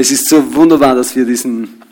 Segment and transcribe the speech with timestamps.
[0.00, 1.82] Es ist so wunderbar, dass wir diesen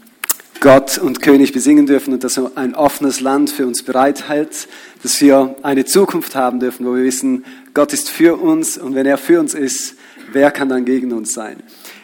[0.61, 4.69] Gott und König besingen dürfen und dass er ein offenes Land für uns bereithält,
[5.03, 9.07] dass wir eine Zukunft haben dürfen, wo wir wissen, Gott ist für uns und wenn
[9.07, 9.97] er für uns ist,
[10.31, 11.57] wer kann dann gegen uns sein?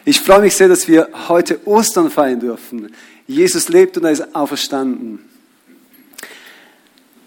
[0.04, 2.92] Ich freue mich sehr, dass wir heute Ostern feiern dürfen.
[3.28, 5.20] Jesus lebt und er ist auferstanden.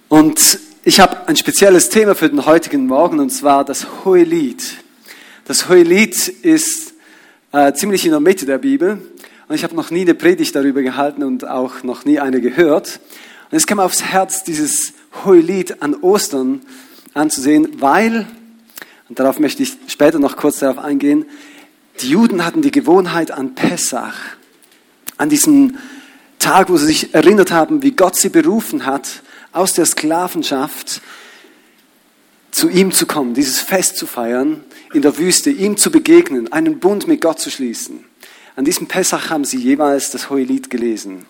[0.10, 4.62] Und ich habe ein spezielles Thema für den heutigen Morgen und zwar das Hohelied.
[5.46, 6.95] Das Hohelied ist
[7.56, 9.00] äh, ziemlich in der Mitte der Bibel.
[9.48, 13.00] Und ich habe noch nie eine Predigt darüber gehalten und auch noch nie eine gehört.
[13.50, 14.92] Und es kam aufs Herz, dieses
[15.24, 16.62] Hohelied an Ostern
[17.14, 18.28] anzusehen, weil,
[19.08, 21.26] und darauf möchte ich später noch kurz darauf eingehen,
[22.02, 24.18] die Juden hatten die Gewohnheit an Pessach,
[25.16, 25.78] an diesem
[26.40, 29.22] Tag, wo sie sich erinnert haben, wie Gott sie berufen hat,
[29.54, 31.00] aus der Sklavenschaft
[32.52, 34.66] zu ihm zu kommen, dieses Fest zu feiern
[34.96, 38.06] in der Wüste, ihm zu begegnen, einen Bund mit Gott zu schließen.
[38.56, 41.26] An diesem Pessach haben sie jeweils das Hohelied gelesen.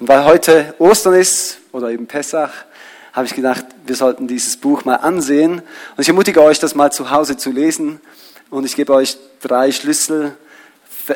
[0.00, 2.64] Und weil heute Ostern ist oder eben Pessach,
[3.12, 5.58] habe ich gedacht, wir sollten dieses Buch mal ansehen.
[5.60, 8.00] Und ich ermutige euch, das mal zu Hause zu lesen.
[8.48, 10.34] Und ich gebe euch drei Schlüssel,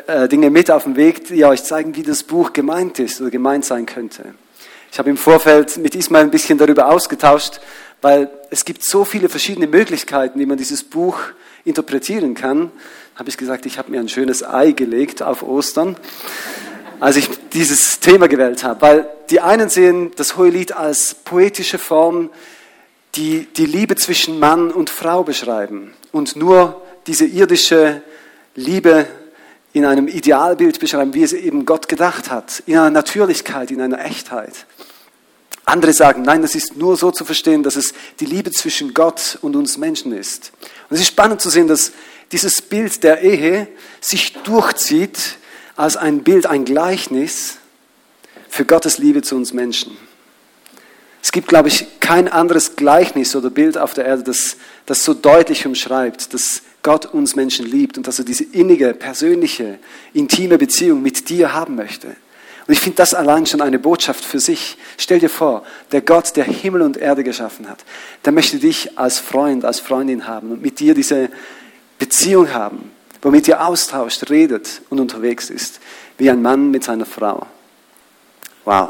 [0.05, 3.31] äh, Dinge mit auf den Weg, die euch zeigen, wie das Buch gemeint ist oder
[3.31, 4.35] gemeint sein könnte.
[4.91, 7.59] Ich habe im Vorfeld mit Ismail ein bisschen darüber ausgetauscht,
[8.01, 11.19] weil es gibt so viele verschiedene Möglichkeiten, wie man dieses Buch
[11.65, 12.71] interpretieren kann.
[13.15, 15.97] Habe ich gesagt, ich habe mir ein schönes Ei gelegt auf Ostern,
[16.99, 22.29] als ich dieses Thema gewählt habe, weil die einen sehen das Hohelied als poetische Form,
[23.15, 28.01] die die Liebe zwischen Mann und Frau beschreiben und nur diese irdische
[28.55, 29.07] Liebe
[29.73, 34.03] in einem Idealbild beschreiben, wie es eben Gott gedacht hat, in einer Natürlichkeit, in einer
[34.03, 34.65] Echtheit.
[35.67, 39.37] Andere sagen, nein, das ist nur so zu verstehen, dass es die Liebe zwischen Gott
[39.41, 40.53] und uns Menschen ist.
[40.89, 41.91] Und es ist spannend zu sehen, dass
[42.31, 43.67] dieses Bild der Ehe
[43.99, 45.35] sich durchzieht
[45.75, 47.57] als ein Bild, ein Gleichnis
[48.47, 49.97] für Gottes Liebe zu uns Menschen.
[51.21, 55.13] Es gibt, glaube ich, kein anderes Gleichnis oder Bild auf der Erde, das, das so
[55.13, 59.79] deutlich umschreibt, dass Gott uns Menschen liebt und dass er diese innige, persönliche,
[60.13, 62.15] intime Beziehung mit dir haben möchte.
[62.67, 64.77] Und ich finde das allein schon eine Botschaft für sich.
[64.97, 65.63] Stell dir vor,
[65.93, 67.85] der Gott, der Himmel und Erde geschaffen hat,
[68.25, 71.29] der möchte dich als Freund, als Freundin haben und mit dir diese
[71.97, 72.91] Beziehung haben,
[73.21, 75.79] womit ihr austauscht, redet und unterwegs ist,
[76.17, 77.47] wie ein Mann mit seiner Frau.
[78.65, 78.89] Wow.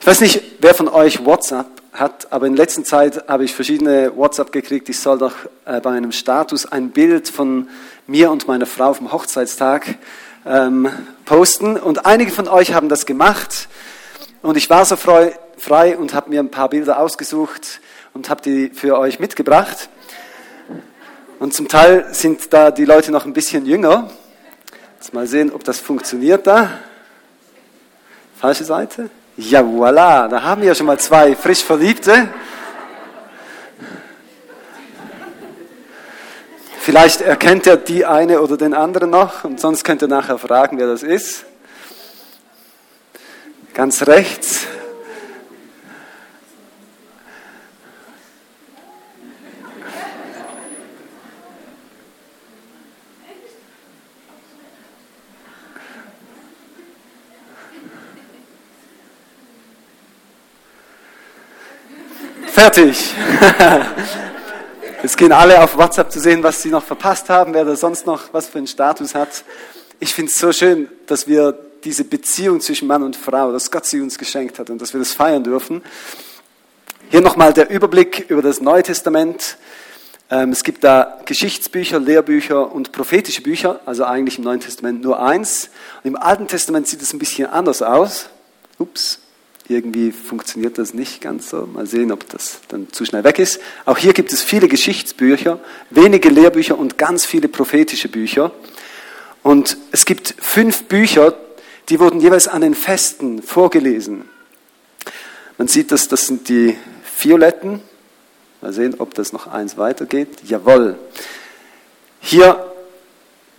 [0.00, 4.16] Ich weiß nicht, wer von euch WhatsApp hat, aber in letzter Zeit habe ich verschiedene
[4.16, 4.88] WhatsApp gekriegt.
[4.88, 5.34] Ich soll doch
[5.66, 7.68] äh, bei einem Status ein Bild von
[8.06, 9.98] mir und meiner Frau vom Hochzeitstag
[10.46, 10.88] ähm,
[11.24, 11.76] posten.
[11.76, 13.68] Und einige von euch haben das gemacht.
[14.42, 17.80] Und ich war so frei, frei und habe mir ein paar Bilder ausgesucht
[18.14, 19.88] und habe die für euch mitgebracht.
[21.38, 24.10] Und zum Teil sind da die Leute noch ein bisschen jünger.
[24.96, 26.70] Jetzt mal sehen, ob das funktioniert da.
[28.38, 29.10] Falsche Seite.
[29.36, 32.28] Ja, voilà, da haben wir schon mal zwei frisch Verliebte.
[36.82, 40.78] Vielleicht erkennt er die eine oder den anderen noch und sonst könnt ihr nachher fragen,
[40.78, 41.44] wer das ist.
[43.74, 44.66] Ganz rechts.
[62.46, 63.14] Fertig.
[65.02, 68.04] Jetzt gehen alle auf WhatsApp zu sehen, was sie noch verpasst haben, wer da sonst
[68.04, 69.44] noch was für einen Status hat.
[69.98, 73.86] Ich finde es so schön, dass wir diese Beziehung zwischen Mann und Frau, dass Gott
[73.86, 75.82] sie uns geschenkt hat und dass wir das feiern dürfen.
[77.10, 79.56] Hier nochmal der Überblick über das Neue Testament.
[80.30, 85.18] Ähm, es gibt da Geschichtsbücher, Lehrbücher und prophetische Bücher, also eigentlich im Neuen Testament nur
[85.22, 85.70] eins.
[86.04, 88.28] Und im Alten Testament sieht es ein bisschen anders aus.
[88.78, 89.18] Ups.
[89.70, 91.64] Irgendwie funktioniert das nicht ganz so.
[91.64, 93.60] Mal sehen, ob das dann zu schnell weg ist.
[93.84, 98.50] Auch hier gibt es viele Geschichtsbücher, wenige Lehrbücher und ganz viele prophetische Bücher.
[99.44, 101.34] Und es gibt fünf Bücher,
[101.88, 104.28] die wurden jeweils an den Festen vorgelesen.
[105.56, 106.76] Man sieht, dass das sind die
[107.20, 107.80] violetten.
[108.62, 110.38] Mal sehen, ob das noch eins weitergeht.
[110.42, 110.98] Jawohl.
[112.18, 112.69] Hier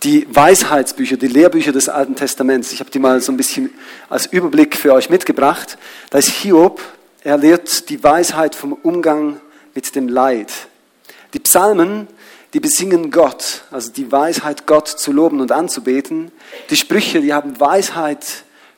[0.04, 2.72] die Weisheitsbücher, die Lehrbücher des Alten Testaments.
[2.72, 3.70] Ich habe die mal so ein bisschen
[4.08, 5.78] als Überblick für euch mitgebracht.
[6.10, 6.80] Da ist Hiob,
[7.22, 9.40] er lehrt die Weisheit vom Umgang
[9.74, 10.50] mit dem Leid.
[11.34, 12.08] Die Psalmen,
[12.52, 16.32] die besingen Gott, also die Weisheit, Gott zu loben und anzubeten.
[16.70, 18.26] Die Sprüche, die haben Weisheit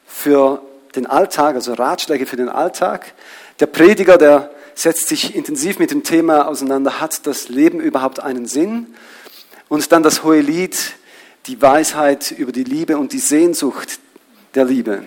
[0.06, 0.62] für
[0.94, 3.14] den Alltag, also Ratschläge für den Alltag.
[3.60, 8.46] Der Prediger, der setzt sich intensiv mit dem Thema auseinander, hat das Leben überhaupt einen
[8.46, 8.94] Sinn?
[9.68, 10.76] Und dann das Hohe Lied,
[11.46, 13.98] die Weisheit über die Liebe und die Sehnsucht
[14.54, 15.04] der Liebe.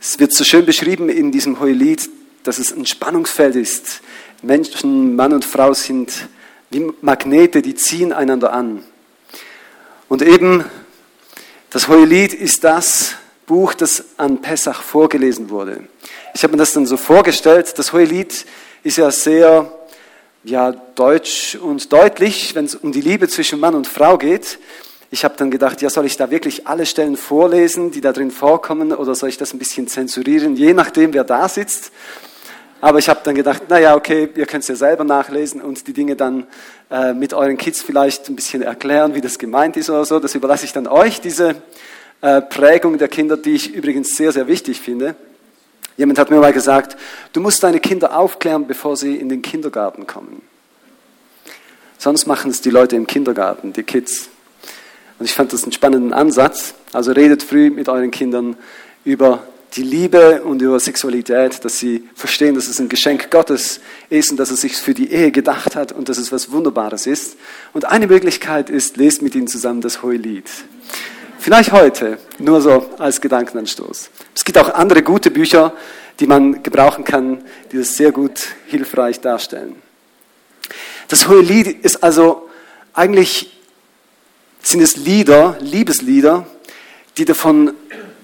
[0.00, 2.08] Es wird so schön beschrieben in diesem Hohelied,
[2.42, 4.00] dass es ein Spannungsfeld ist.
[4.42, 6.28] Menschen, Mann und Frau sind
[6.70, 8.82] wie Magnete, die ziehen einander an.
[10.08, 10.64] Und eben
[11.70, 13.14] das Hohelied ist das
[13.46, 15.84] Buch, das an Pessach vorgelesen wurde.
[16.34, 17.78] Ich habe mir das dann so vorgestellt.
[17.78, 18.46] Das Hohelied
[18.82, 19.72] ist ja sehr
[20.44, 24.58] ja, deutsch und deutlich, wenn es um die Liebe zwischen Mann und Frau geht.
[25.10, 28.30] Ich habe dann gedacht, ja, soll ich da wirklich alle Stellen vorlesen, die da drin
[28.30, 31.92] vorkommen, oder soll ich das ein bisschen zensurieren, je nachdem, wer da sitzt.
[32.80, 35.92] Aber ich habe dann gedacht, naja, okay, ihr könnt es ja selber nachlesen und die
[35.92, 36.46] Dinge dann
[36.90, 40.20] äh, mit euren Kids vielleicht ein bisschen erklären, wie das gemeint ist oder so.
[40.20, 41.56] Das überlasse ich dann euch, diese
[42.20, 45.16] äh, Prägung der Kinder, die ich übrigens sehr, sehr wichtig finde.
[45.96, 46.96] Jemand hat mir mal gesagt,
[47.32, 50.42] du musst deine Kinder aufklären, bevor sie in den Kindergarten kommen.
[51.98, 54.28] Sonst machen es die Leute im Kindergarten, die Kids.
[55.18, 56.74] Und ich fand das einen spannenden Ansatz.
[56.92, 58.56] Also redet früh mit euren Kindern
[59.04, 59.42] über
[59.74, 64.38] die Liebe und über Sexualität, dass sie verstehen, dass es ein Geschenk Gottes ist und
[64.38, 67.36] dass er sich für die Ehe gedacht hat und dass es was Wunderbares ist.
[67.74, 70.48] Und eine Möglichkeit ist, lest mit ihnen zusammen das Hohelied.
[71.38, 74.10] Vielleicht heute, nur so als Gedankenanstoß.
[74.34, 75.72] Es gibt auch andere gute Bücher,
[76.18, 79.76] die man gebrauchen kann, die das sehr gut hilfreich darstellen.
[81.08, 82.48] Das Hohelied ist also
[82.92, 83.57] eigentlich,
[84.62, 86.46] sind es Lieder, Liebeslieder,
[87.16, 87.72] die davon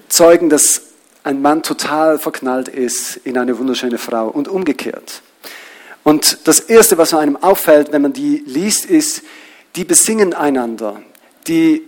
[0.09, 0.81] zeugen, dass
[1.23, 5.21] ein Mann total verknallt ist in eine wunderschöne Frau und umgekehrt.
[6.03, 9.23] Und das Erste, was einem auffällt, wenn man die liest, ist,
[9.75, 11.01] die besingen einander,
[11.47, 11.81] die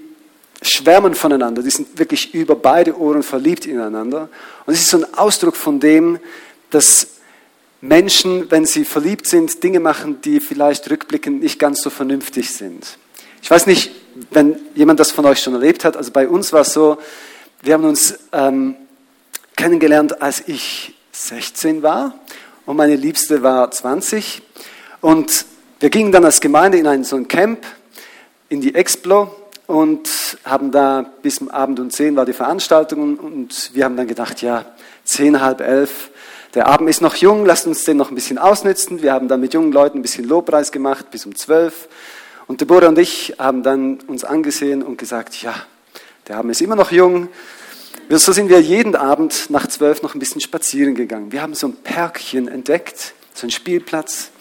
[0.61, 4.29] schwärmen voneinander, die sind wirklich über beide Ohren verliebt ineinander.
[4.65, 6.19] Und es ist so ein Ausdruck von dem,
[6.71, 7.07] dass
[7.79, 12.97] Menschen, wenn sie verliebt sind, Dinge machen, die vielleicht rückblickend nicht ganz so vernünftig sind.
[13.41, 13.91] Ich weiß nicht,
[14.31, 16.97] wenn jemand das von euch schon erlebt hat, also bei uns war es so,
[17.61, 18.75] wir haben uns ähm,
[19.55, 22.13] kennengelernt, als ich 16 war
[22.65, 24.41] und meine Liebste war 20.
[25.01, 25.45] Und
[25.79, 27.65] wir gingen dann als Gemeinde in ein, so ein Camp,
[28.49, 29.29] in die Explo
[29.67, 34.41] und haben da bis Abend um 10 war die Veranstaltung und wir haben dann gedacht,
[34.41, 34.65] ja,
[35.03, 36.09] 10, halb elf,
[36.53, 39.01] der Abend ist noch jung, lasst uns den noch ein bisschen ausnützen.
[39.01, 41.87] Wir haben dann mit jungen Leuten ein bisschen Lobpreis gemacht bis um 12.
[42.47, 45.53] Und Deborah und ich haben dann uns angesehen und gesagt, ja,
[46.27, 47.27] der Abend ist immer noch jung,
[48.09, 51.31] so sind wir jeden Abend nach zwölf noch ein bisschen spazieren gegangen.
[51.33, 54.31] Wir haben so ein Perkchen entdeckt, so einen Spielplatz.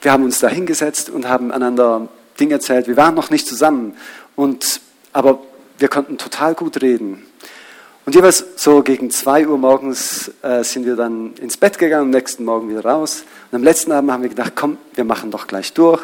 [0.00, 2.08] Wir haben uns da hingesetzt und haben einander
[2.40, 2.88] Dinge erzählt.
[2.88, 3.94] Wir waren noch nicht zusammen,
[4.34, 4.80] und,
[5.12, 5.40] aber
[5.78, 7.26] wir konnten total gut reden.
[8.04, 12.10] Und jeweils so gegen zwei Uhr morgens äh, sind wir dann ins Bett gegangen, am
[12.10, 13.24] nächsten Morgen wieder raus.
[13.50, 16.02] Und am letzten Abend haben wir gedacht, komm, wir machen doch gleich durch.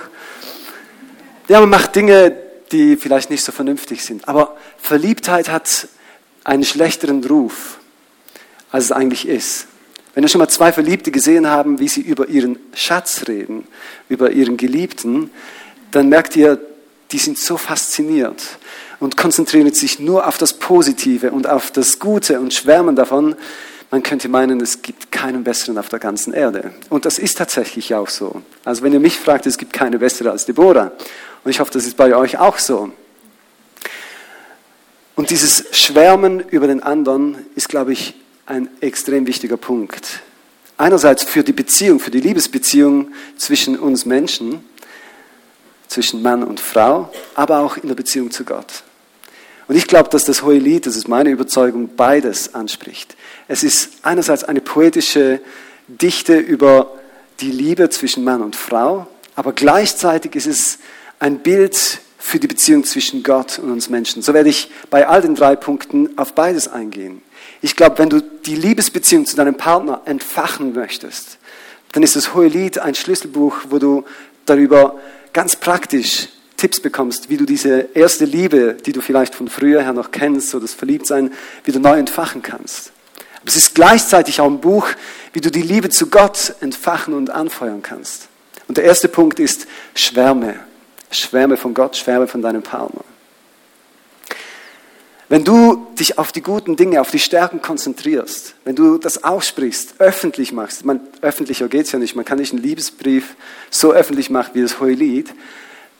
[1.49, 2.37] Ja, man macht Dinge,
[2.73, 4.29] die vielleicht nicht so vernünftig sind.
[4.29, 5.89] Aber Verliebtheit hat
[6.45, 7.79] einen schlechteren Ruf,
[8.71, 9.67] als es eigentlich ist.
[10.13, 13.67] Wenn ihr schon mal zwei Verliebte gesehen haben, wie sie über ihren Schatz reden,
[14.11, 15.31] über ihren Geliebten,
[15.91, 16.61] dann merkt ihr,
[17.13, 18.43] die sind so fasziniert
[19.01, 23.37] und konzentrieren sich nur auf das Positive und auf das Gute und schwärmen davon.
[23.91, 26.73] Man könnte meinen, es gibt keinen besseren auf der ganzen Erde.
[26.91, 28.43] Und das ist tatsächlich auch so.
[28.67, 30.93] Also wenn ihr mich fragt, es gibt keine bessere als Deborah.
[31.45, 32.93] Und ich hoffe, das ist bei euch auch so.
[35.15, 38.15] Und dieses Schwärmen über den anderen ist, glaube ich,
[38.47, 40.21] ein extrem wichtiger Punkt.
[40.77, 44.65] Einerseits für die Beziehung, für die Liebesbeziehung zwischen uns Menschen,
[45.89, 48.85] zwischen Mann und Frau, aber auch in der Beziehung zu Gott.
[49.67, 53.17] Und ich glaube, dass das Hohe Lied, das ist meine Überzeugung, beides anspricht.
[53.49, 55.41] Es ist einerseits eine poetische
[55.89, 56.93] Dichte über
[57.41, 60.79] die Liebe zwischen Mann und Frau, aber gleichzeitig ist es
[61.19, 64.23] ein Bild für die Beziehung zwischen Gott und uns Menschen.
[64.23, 67.23] So werde ich bei all den drei Punkten auf beides eingehen.
[67.63, 71.39] Ich glaube, wenn du die Liebesbeziehung zu deinem Partner entfachen möchtest,
[71.93, 74.05] dann ist das Hohe Lied ein Schlüsselbuch, wo du
[74.47, 74.99] darüber
[75.33, 79.93] ganz praktisch Tipps bekommst, wie du diese erste Liebe, die du vielleicht von früher her
[79.93, 81.33] noch kennst, so das Verliebtsein,
[81.65, 82.93] wieder neu entfachen kannst.
[83.41, 84.89] Aber es ist gleichzeitig auch ein Buch,
[85.33, 88.29] wie du die Liebe zu Gott entfachen und anfeuern kannst.
[88.67, 90.68] Und der erste Punkt ist Schwärme.
[91.11, 93.03] Schwärme von Gott, schwärme von deinem Partner.
[95.31, 99.97] Wenn du dich auf die guten Dinge, auf die Stärken konzentrierst, wenn du das aussprichst,
[99.99, 103.37] öffentlich machst, man, öffentlicher geht es ja nicht, man kann nicht einen Liebesbrief
[103.71, 105.35] so öffentlich machen wie das Hohelied,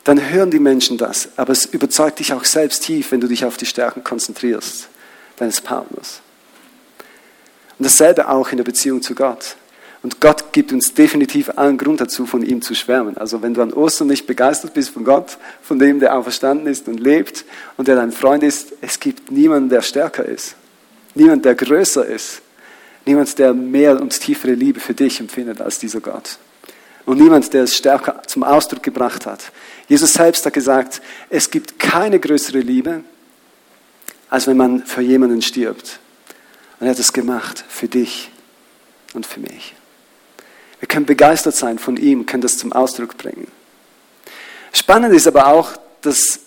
[0.03, 1.29] dann hören die Menschen das.
[1.35, 4.89] Aber es überzeugt dich auch selbst tief, wenn du dich auf die Stärken konzentrierst,
[5.37, 6.21] deines Partners.
[7.77, 9.55] Und dasselbe auch in der Beziehung zu Gott.
[10.01, 13.17] Und Gott gibt uns definitiv allen Grund dazu, von ihm zu schwärmen.
[13.17, 16.87] Also wenn du an Ostern nicht begeistert bist von Gott, von dem, der auferstanden ist
[16.87, 17.43] und lebt
[17.75, 20.55] und der dein Freund ist, es gibt niemanden, der stärker ist.
[21.15, 22.41] Niemand, der größer ist.
[23.05, 26.37] Niemand, der mehr und tiefere Liebe für dich empfindet als dieser Gott.
[27.05, 29.51] Und niemand, der es stärker zum Ausdruck gebracht hat.
[29.87, 33.03] Jesus selbst hat gesagt, es gibt keine größere Liebe,
[34.29, 35.99] als wenn man für jemanden stirbt.
[36.79, 38.29] Und er hat es gemacht für dich
[39.13, 39.73] und für mich.
[40.79, 43.47] Wir können begeistert sein von ihm, können das zum Ausdruck bringen.
[44.71, 45.71] Spannend ist aber auch,
[46.01, 46.39] dass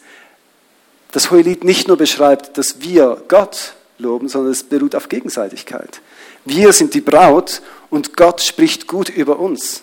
[1.12, 6.00] das Hohelied nicht nur beschreibt, dass wir Gott loben, sondern es beruht auf Gegenseitigkeit.
[6.44, 9.82] Wir sind die Braut und Gott spricht gut über uns.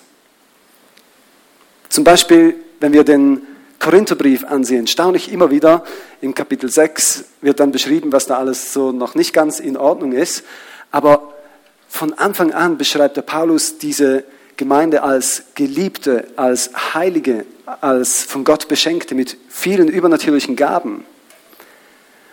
[1.89, 3.41] Zum Beispiel, wenn wir den
[3.79, 5.83] Korintherbrief ansehen, staune ich immer wieder,
[6.21, 10.11] im Kapitel 6 wird dann beschrieben, was da alles so noch nicht ganz in Ordnung
[10.11, 10.43] ist,
[10.91, 11.33] aber
[11.87, 14.23] von Anfang an beschreibt der Paulus diese
[14.59, 17.45] Gemeinde als Geliebte, als Heilige,
[17.79, 21.05] als von Gott Beschenkte mit vielen übernatürlichen Gaben.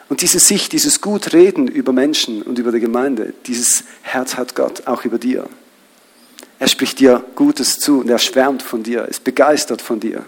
[0.09, 4.89] Und diese Sicht, dieses Gutreden über Menschen und über die Gemeinde, dieses Herz hat Gott
[4.89, 5.49] auch über dir.
[6.59, 10.25] Er spricht dir Gutes zu und er schwärmt von dir, ist begeistert von dir.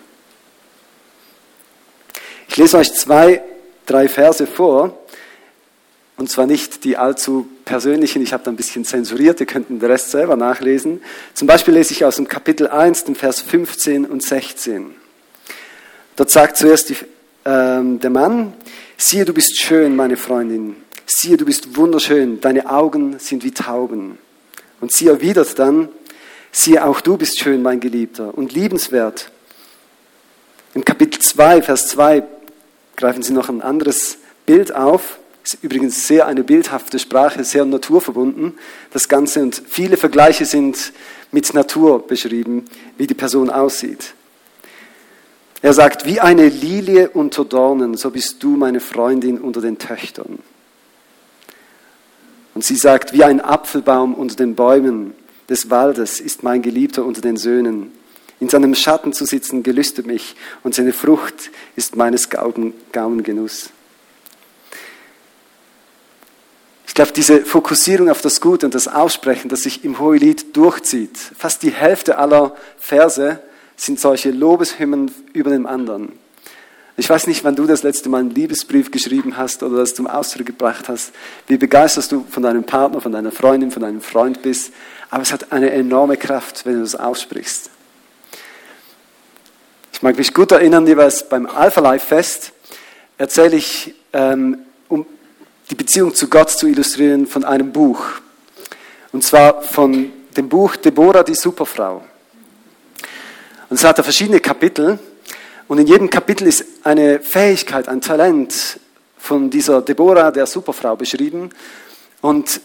[2.46, 3.42] Ich lese euch zwei,
[3.86, 4.96] drei Verse vor,
[6.16, 9.78] und zwar nicht die allzu persönlichen, ich habe da ein bisschen zensuriert, ihr könnt den
[9.78, 11.02] Rest selber nachlesen.
[11.34, 14.94] Zum Beispiel lese ich aus dem Kapitel 1, den Vers 15 und 16.
[16.16, 16.96] Dort sagt zuerst die,
[17.44, 18.54] ähm, der Mann,
[18.96, 24.16] siehe, du bist schön, meine Freundin, siehe, du bist wunderschön, deine Augen sind wie Tauben.
[24.80, 25.90] Und sie erwidert dann,
[26.50, 29.30] siehe, auch du bist schön, mein Geliebter, und liebenswert.
[30.72, 32.22] Im Kapitel 2, Vers 2
[32.96, 35.18] greifen sie noch ein anderes Bild auf
[35.54, 38.58] ist übrigens sehr eine bildhafte Sprache, sehr naturverbunden,
[38.92, 39.40] das Ganze.
[39.40, 40.92] Und viele Vergleiche sind
[41.32, 42.66] mit Natur beschrieben,
[42.98, 44.14] wie die Person aussieht.
[45.62, 50.38] Er sagt, wie eine Lilie unter Dornen, so bist du meine Freundin unter den Töchtern.
[52.54, 55.14] Und sie sagt, wie ein Apfelbaum unter den Bäumen
[55.48, 57.92] des Waldes ist mein Geliebter unter den Söhnen.
[58.38, 63.70] In seinem Schatten zu sitzen gelüstet mich und seine Frucht ist meines Gaumengenuss.
[66.94, 71.62] Glaube, diese Fokussierung auf das Gute und das Aussprechen, das sich im Hohelied durchzieht, fast
[71.62, 73.40] die Hälfte aller Verse
[73.76, 76.12] sind solche Lobeshymnen über dem anderen.
[76.96, 80.08] Ich weiß nicht, wann du das letzte Mal einen Liebesbrief geschrieben hast oder das zum
[80.08, 81.12] Ausdruck gebracht hast,
[81.46, 84.72] wie begeistert du von deinem Partner, von deiner Freundin, von deinem Freund bist,
[85.10, 87.70] aber es hat eine enorme Kraft, wenn du das aussprichst.
[89.92, 92.52] Ich mag mich gut erinnern, jeweils beim Alpha Life Fest
[93.16, 94.58] erzähle ich ähm,
[95.70, 98.02] die Beziehung zu Gott zu illustrieren von einem Buch.
[99.12, 102.04] Und zwar von dem Buch Deborah, die Superfrau.
[103.68, 104.98] Und es hat verschiedene Kapitel.
[105.66, 108.80] Und in jedem Kapitel ist eine Fähigkeit, ein Talent
[109.18, 111.50] von dieser Deborah, der Superfrau, beschrieben.
[112.22, 112.60] Und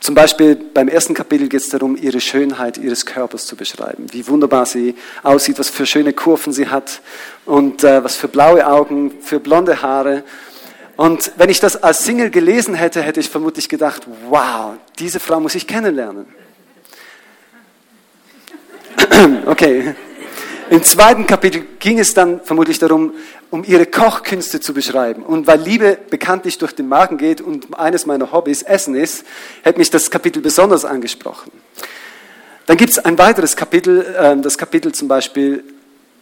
[0.00, 4.26] zum Beispiel beim ersten Kapitel geht es darum, ihre Schönheit ihres Körpers zu beschreiben, wie
[4.28, 7.00] wunderbar sie aussieht, was für schöne Kurven sie hat
[7.44, 10.22] und äh, was für blaue Augen, für blonde Haare
[10.96, 15.40] und wenn ich das als Single gelesen hätte, hätte ich vermutlich gedacht, wow, diese Frau
[15.40, 16.26] muss ich kennenlernen.
[19.46, 19.94] Okay.
[20.68, 23.12] Im zweiten Kapitel ging es dann vermutlich darum,
[23.50, 25.22] um ihre Kochkünste zu beschreiben.
[25.22, 29.24] Und weil Liebe bekanntlich durch den Magen geht und eines meiner Hobbys Essen ist,
[29.62, 31.52] hätte mich das Kapitel besonders angesprochen.
[32.66, 35.62] Dann gibt es ein weiteres Kapitel, ähm, das Kapitel zum Beispiel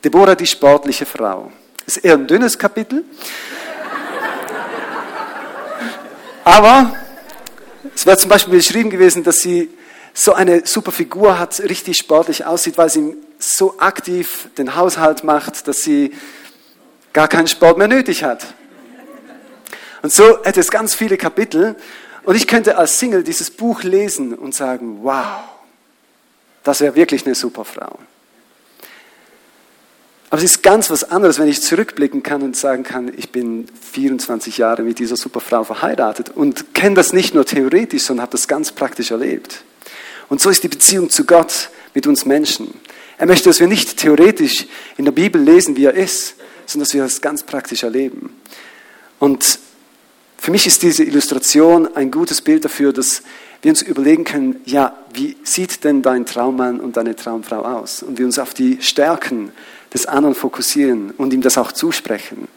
[0.05, 1.51] Deborah, die sportliche Frau.
[1.87, 3.05] Ist eher ein dünnes Kapitel.
[6.45, 6.95] Aber
[7.95, 9.71] es wäre zum Beispiel beschrieben gewesen, dass sie
[10.13, 15.67] so eine super Figur hat, richtig sportlich aussieht, weil sie so aktiv den Haushalt macht,
[15.67, 16.13] dass sie
[17.13, 18.47] gar keinen Sport mehr nötig hat.
[20.03, 21.77] Und so hätte es ganz viele Kapitel.
[22.25, 25.41] Und ich könnte als Single dieses Buch lesen und sagen, wow,
[26.63, 27.99] das wäre wirklich eine super Frau.
[30.35, 33.67] Aber es ist ganz was anderes, wenn ich zurückblicken kann und sagen kann, ich bin
[33.93, 38.33] 24 Jahre mit dieser super Frau verheiratet und kenne das nicht nur theoretisch, sondern habe
[38.33, 39.63] das ganz praktisch erlebt.
[40.29, 42.75] Und so ist die Beziehung zu Gott mit uns Menschen.
[43.17, 46.35] Er möchte, dass wir nicht theoretisch in der Bibel lesen, wie er ist,
[46.67, 48.35] sondern dass wir das ganz praktisch erleben.
[49.21, 49.61] Und
[50.37, 53.23] für mich ist diese Illustration ein gutes Bild dafür, dass
[53.63, 58.03] wir uns überlegen können, ja, wie sieht denn dein Traummann und deine Traumfrau aus?
[58.03, 59.53] Und wir uns auf die Stärken
[59.95, 62.49] des anderen fokussieren und ihm das auch zusprechen.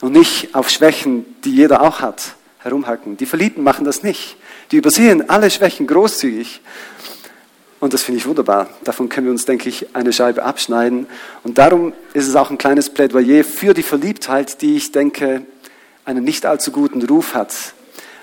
[0.00, 3.16] Und nicht auf Schwächen, die jeder auch hat, herumhacken.
[3.16, 4.36] Die Verliebten machen das nicht.
[4.72, 6.60] Die übersehen alle Schwächen großzügig.
[7.78, 8.70] Und das finde ich wunderbar.
[8.84, 11.06] Davon können wir uns, denke ich, eine Scheibe abschneiden.
[11.42, 15.42] Und darum ist es auch ein kleines Plädoyer für die Verliebtheit, die ich denke,
[16.04, 17.52] einen nicht allzu guten Ruf hat.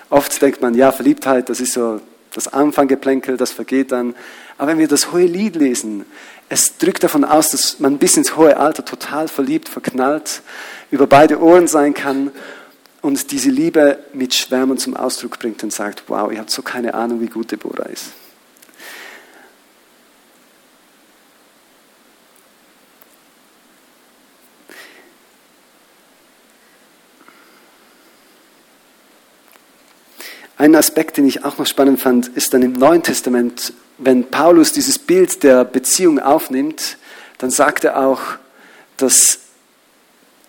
[0.08, 2.00] Oft denkt man, ja, Verliebtheit, das ist so
[2.34, 4.14] das Anfanggeplänkel, das vergeht dann.
[4.58, 6.04] Aber wenn wir das hohe Lied lesen,
[6.50, 10.42] es drückt davon aus, dass man bis ins hohe Alter total verliebt, verknallt,
[10.90, 12.32] über beide Ohren sein kann
[13.02, 16.94] und diese Liebe mit Schwärmen zum Ausdruck bringt und sagt, wow, ihr habt so keine
[16.94, 18.06] Ahnung, wie gut Deborah ist.
[30.58, 34.72] Ein Aspekt, den ich auch noch spannend fand, ist dann im Neuen Testament, wenn Paulus
[34.72, 36.96] dieses Bild der Beziehung aufnimmt,
[37.38, 38.20] dann sagt er auch,
[38.96, 39.38] dass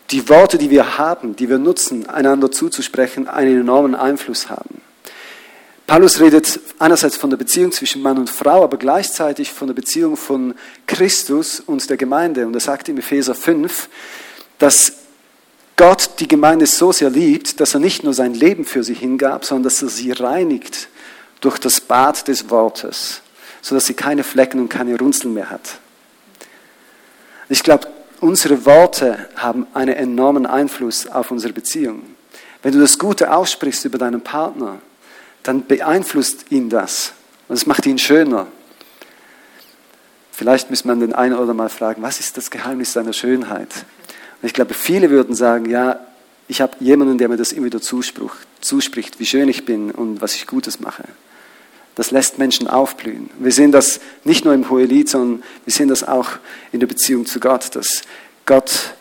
[0.09, 4.81] die Worte, die wir haben, die wir nutzen, einander zuzusprechen, einen enormen Einfluss haben.
[5.87, 10.15] Paulus redet einerseits von der Beziehung zwischen Mann und Frau, aber gleichzeitig von der Beziehung
[10.15, 10.55] von
[10.87, 12.47] Christus und der Gemeinde.
[12.47, 13.89] Und er sagt im Epheser 5,
[14.57, 14.93] dass
[15.75, 19.43] Gott die Gemeinde so sehr liebt, dass er nicht nur sein Leben für sie hingab,
[19.43, 20.87] sondern dass er sie reinigt
[21.41, 23.21] durch das Bad des Wortes,
[23.61, 25.79] sodass sie keine Flecken und keine Runzeln mehr hat.
[27.49, 27.87] Ich glaube,
[28.19, 32.03] unsere Worte haben einen enormen Einfluss auf unsere Beziehung.
[32.63, 34.79] Wenn du das Gute aussprichst über deinen Partner,
[35.43, 37.13] dann beeinflusst ihn das
[37.47, 38.47] und es macht ihn schöner.
[40.31, 43.85] Vielleicht muss man den einen oder mal fragen, was ist das Geheimnis seiner Schönheit?
[44.41, 45.99] Und ich glaube, viele würden sagen, ja,
[46.47, 50.35] ich habe jemanden, der mir das immer wieder zuspricht, wie schön ich bin und was
[50.35, 51.03] ich Gutes mache.
[51.95, 53.29] Das lässt Menschen aufblühen.
[53.39, 56.29] Wir sehen das nicht nur im Hohelied, sondern wir sehen das auch
[56.71, 58.03] in der Beziehung zu Gott, dass
[58.45, 58.93] Gott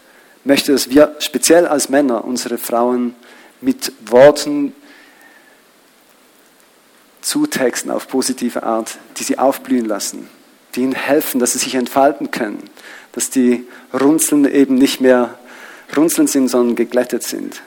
[0.44, 3.14] möchte, dass wir speziell als Männer unsere Frauen
[3.60, 4.74] mit Worten
[7.20, 10.28] zutexten auf positive Art, die sie aufblühen lassen,
[10.74, 12.70] die ihnen helfen, dass sie sich entfalten können,
[13.12, 15.38] dass die Runzeln eben nicht mehr
[15.96, 17.62] Runzeln sind, sondern geglättet sind.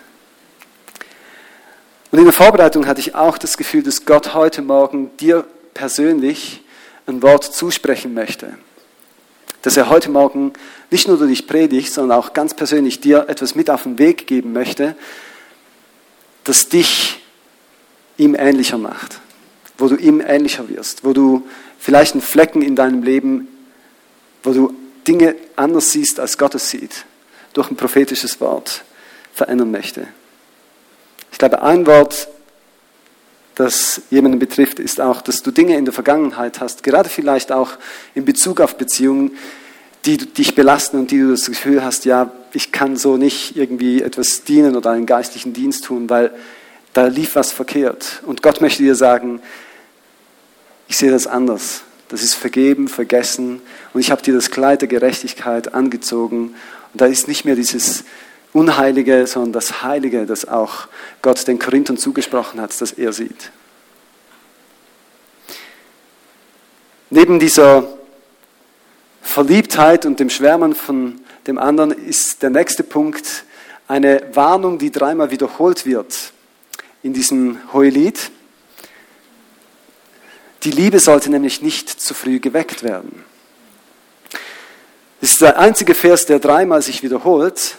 [2.13, 6.62] Und in der Vorbereitung hatte ich auch das Gefühl, dass Gott heute Morgen dir persönlich
[7.08, 8.54] ein Wort zusprechen möchte.
[9.63, 10.54] Dass er heute Morgen
[10.91, 14.28] nicht nur durch dich predigt, sondern auch ganz persönlich dir etwas mit auf den Weg
[14.28, 14.95] geben möchte,
[16.43, 17.19] das dich
[18.17, 19.19] ihm ähnlicher macht,
[19.80, 21.47] wo du ihm ähnlicher wirst, wo du
[21.80, 23.47] vielleicht einen Flecken in deinem Leben,
[24.43, 24.71] wo du
[25.08, 27.06] Dinge anders siehst, als Gott es sieht,
[27.54, 28.84] durch ein prophetisches Wort
[29.34, 30.10] verändern möchte.
[31.34, 32.28] Ich glaube, ein Wort,
[33.56, 37.72] das jemanden betrifft, ist auch, dass du Dinge in der Vergangenheit hast, gerade vielleicht auch
[38.13, 39.32] in Bezug auf Beziehungen,
[40.06, 44.04] die dich belasten und die du das Gefühl hast, ja, ich kann so nicht irgendwie
[44.04, 46.32] etwas dienen oder einen geistlichen Dienst tun, weil
[46.93, 48.22] da lief was verkehrt.
[48.28, 49.41] Und Gott möchte dir sagen,
[50.88, 51.82] ich sehe das anders.
[52.10, 53.60] Das ist vergeben, vergessen.
[53.93, 56.54] Und ich habe dir das Kleid der Gerechtigkeit angezogen.
[56.91, 58.04] Und da ist nicht mehr dieses
[58.54, 60.88] Unheilige, sondern das Heilige, das auch
[61.22, 63.52] Gott den Korinthern zugesprochen hat, das er sieht.
[67.10, 67.88] Neben dieser
[69.22, 73.46] Verliebtheit und dem Schwärmen von dem anderen ist der nächste Punkt
[73.88, 76.34] eine Warnung, die dreimal wiederholt wird
[77.02, 78.32] in diesem Hohelied.
[80.63, 83.24] Die Liebe sollte nämlich nicht zu früh geweckt werden.
[85.20, 87.78] Das ist der einzige Vers, der dreimal sich wiederholt.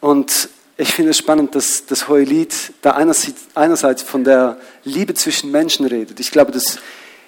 [0.00, 5.86] Und ich finde es spannend, dass das Hohelied da einerseits von der Liebe zwischen Menschen
[5.86, 6.20] redet.
[6.20, 6.78] Ich glaube, dass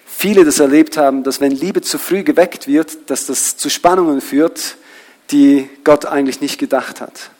[0.06, 4.20] viele das erlebt haben, dass wenn Liebe zu früh geweckt wird, dass das zu Spannungen
[4.20, 4.76] führt,
[5.30, 7.30] die Gott eigentlich nicht gedacht hat.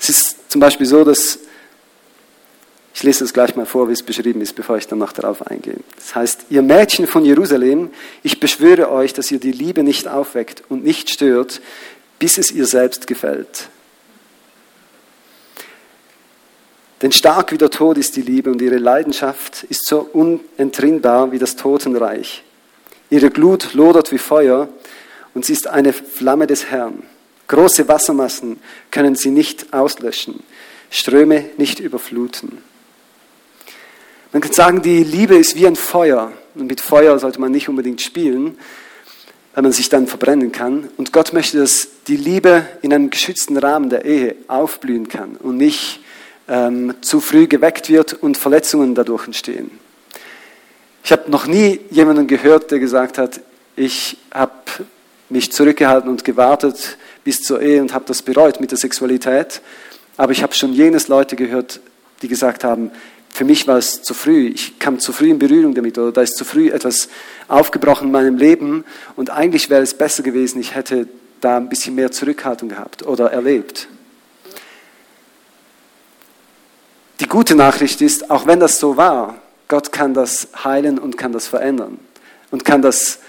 [0.00, 1.38] Es ist zum Beispiel so, dass
[2.94, 5.46] ich lese es gleich mal vor, wie es beschrieben ist, bevor ich dann noch darauf
[5.46, 5.76] eingehe.
[5.96, 7.90] Das heißt, ihr Mädchen von Jerusalem,
[8.22, 11.60] ich beschwöre euch, dass ihr die Liebe nicht aufweckt und nicht stört,
[12.18, 13.68] bis es ihr selbst gefällt.
[17.02, 21.38] Denn stark wie der Tod ist die Liebe und ihre Leidenschaft ist so unentrinnbar wie
[21.38, 22.44] das Totenreich.
[23.08, 24.68] Ihre Glut lodert wie Feuer
[25.32, 27.02] und sie ist eine Flamme des Herrn.
[27.48, 30.42] Große Wassermassen können sie nicht auslöschen,
[30.90, 32.58] Ströme nicht überfluten.
[34.32, 36.32] Man kann sagen, die Liebe ist wie ein Feuer.
[36.54, 38.56] Und mit Feuer sollte man nicht unbedingt spielen,
[39.54, 40.88] weil man sich dann verbrennen kann.
[40.96, 45.56] Und Gott möchte, dass die Liebe in einem geschützten Rahmen der Ehe aufblühen kann und
[45.56, 46.00] nicht
[46.48, 49.70] ähm, zu früh geweckt wird und Verletzungen dadurch entstehen.
[51.02, 53.40] Ich habe noch nie jemanden gehört, der gesagt hat,
[53.74, 54.52] ich habe
[55.28, 59.60] mich zurückgehalten und gewartet bis zur Ehe und habe das bereut mit der Sexualität.
[60.16, 61.80] Aber ich habe schon jenes Leute gehört,
[62.22, 62.90] die gesagt haben,
[63.32, 64.48] für mich war es zu früh.
[64.48, 67.08] Ich kam zu früh in Berührung damit oder da ist zu früh etwas
[67.48, 68.84] aufgebrochen in meinem Leben
[69.16, 71.08] und eigentlich wäre es besser gewesen, ich hätte
[71.40, 73.88] da ein bisschen mehr Zurückhaltung gehabt oder erlebt.
[77.20, 79.36] Die gute Nachricht ist, auch wenn das so war,
[79.68, 81.98] Gott kann das heilen und kann das verändern
[82.50, 83.20] und kann das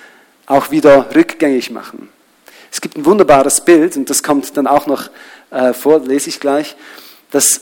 [0.46, 2.10] auch wieder rückgängig machen.
[2.72, 5.10] Es gibt ein wunderbares Bild und das kommt dann auch noch
[5.52, 6.76] äh, vor, lese ich gleich,
[7.32, 7.62] dass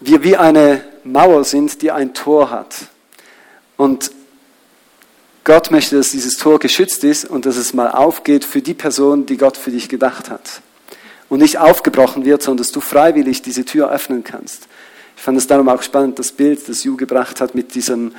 [0.00, 2.86] wir wie eine Mauer sind, die ein Tor hat.
[3.76, 4.10] Und
[5.44, 9.24] Gott möchte, dass dieses Tor geschützt ist und dass es mal aufgeht für die Person,
[9.24, 10.60] die Gott für dich gedacht hat.
[11.28, 14.68] Und nicht aufgebrochen wird, sondern dass du freiwillig diese Tür öffnen kannst.
[15.16, 18.14] Ich fand es darum auch spannend, das Bild, das Ju gebracht hat mit diesem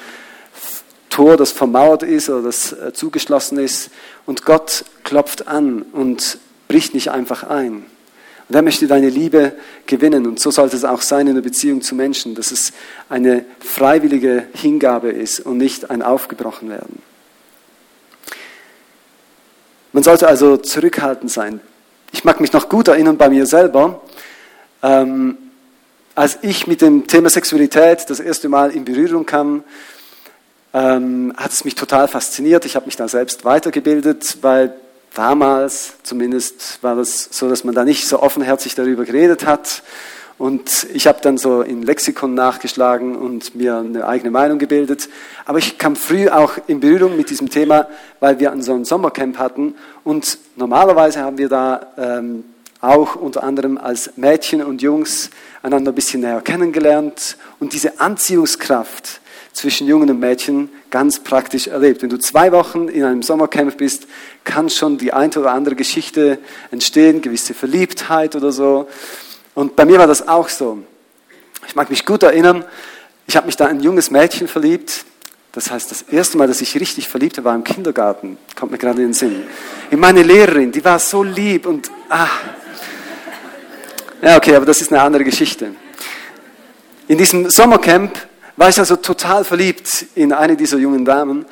[1.09, 3.89] Tor, das vermauert ist oder das äh, zugeschlossen ist.
[4.25, 7.85] Und Gott klopft an und bricht nicht einfach ein.
[8.49, 9.53] Und er möchte deine Liebe
[9.85, 10.25] gewinnen.
[10.25, 12.73] Und so sollte es auch sein in der Beziehung zu Menschen, dass es
[13.07, 17.01] eine freiwillige Hingabe ist und nicht ein Aufgebrochen werden.
[19.93, 21.61] Man sollte also zurückhaltend sein.
[22.11, 24.01] Ich mag mich noch gut erinnern bei mir selber,
[24.81, 25.37] ähm,
[26.15, 29.63] als ich mit dem Thema Sexualität das erste Mal in Berührung kam,
[30.73, 32.65] ähm, hat es mich total fasziniert.
[32.65, 34.73] Ich habe mich da selbst weitergebildet, weil
[35.19, 39.83] damals zumindest war das so, dass man da nicht so offenherzig darüber geredet hat.
[40.37, 45.09] Und ich habe dann so in Lexikon nachgeschlagen und mir eine eigene Meinung gebildet.
[45.45, 47.89] Aber ich kam früh auch in Berührung mit diesem Thema,
[48.21, 49.75] weil wir so ein Sommercamp hatten.
[50.05, 52.45] Und normalerweise haben wir da ähm,
[52.79, 57.35] auch unter anderem als Mädchen und Jungs einander ein bisschen näher kennengelernt.
[57.59, 59.19] Und diese Anziehungskraft,
[59.59, 62.01] zwischen Jungen und Mädchen ganz praktisch erlebt.
[62.01, 64.07] Wenn du zwei Wochen in einem Sommercamp bist,
[64.45, 66.39] kann schon die eine oder andere Geschichte
[66.71, 68.87] entstehen, gewisse Verliebtheit oder so.
[69.55, 70.79] Und bei mir war das auch so.
[71.67, 72.63] Ich mag mich gut erinnern,
[73.27, 75.03] ich habe mich da in ein junges Mädchen verliebt.
[75.51, 79.01] Das heißt, das erste Mal, dass ich richtig verliebt war im Kindergarten, kommt mir gerade
[79.01, 79.43] in den Sinn.
[79.91, 82.29] In meine Lehrerin, die war so lieb und ah.
[84.21, 85.71] Ja, okay, aber das ist eine andere Geschichte.
[87.09, 88.28] In diesem Sommercamp
[88.59, 91.45] war ich also total verliebt in eine dieser jungen Damen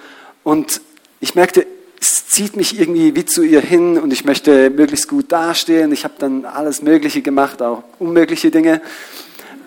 [0.44, 0.82] und
[1.22, 1.66] ich merkte,
[2.02, 5.94] es zieht mich irgendwie wie zu ihr hin und ich möchte möglichst gut dastehen.
[5.94, 8.82] Ich habe dann alles Mögliche gemacht, auch unmögliche Dinge,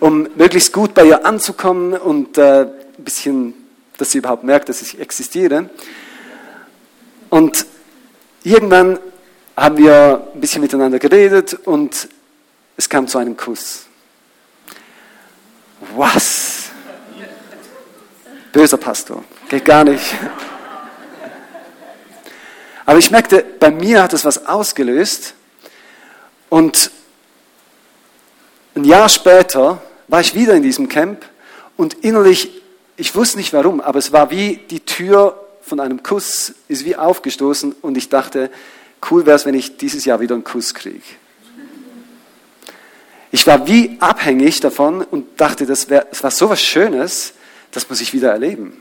[0.01, 3.55] um möglichst gut bei ihr anzukommen und äh, ein bisschen,
[3.97, 5.71] dass sie überhaupt merkt, dass ich existiere.
[7.31, 7.65] Und
[8.45, 8.99] irgendwann
[9.57, 12.07] haben wir ein bisschen miteinander geredet und
[12.77, 13.87] es kam zu einem Kuss.
[15.97, 16.40] Was?
[18.53, 19.23] Böser Pastor.
[19.49, 20.15] Geht gar nicht.
[22.85, 25.35] Aber ich merkte, bei mir hat es was ausgelöst.
[26.49, 26.91] Und
[28.75, 31.25] ein Jahr später war ich wieder in diesem Camp
[31.77, 32.63] und innerlich,
[32.97, 36.97] ich wusste nicht warum, aber es war wie die Tür von einem Kuss, ist wie
[36.97, 38.51] aufgestoßen und ich dachte,
[39.11, 41.05] cool wäre es, wenn ich dieses Jahr wieder einen Kuss kriege.
[43.31, 47.35] Ich war wie abhängig davon und dachte, das, wär, das war so was Schönes
[47.73, 48.81] das muss ich wieder erleben.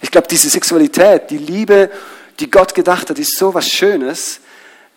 [0.00, 1.90] Ich glaube, diese Sexualität, die Liebe,
[2.40, 4.40] die Gott gedacht hat, ist so was Schönes.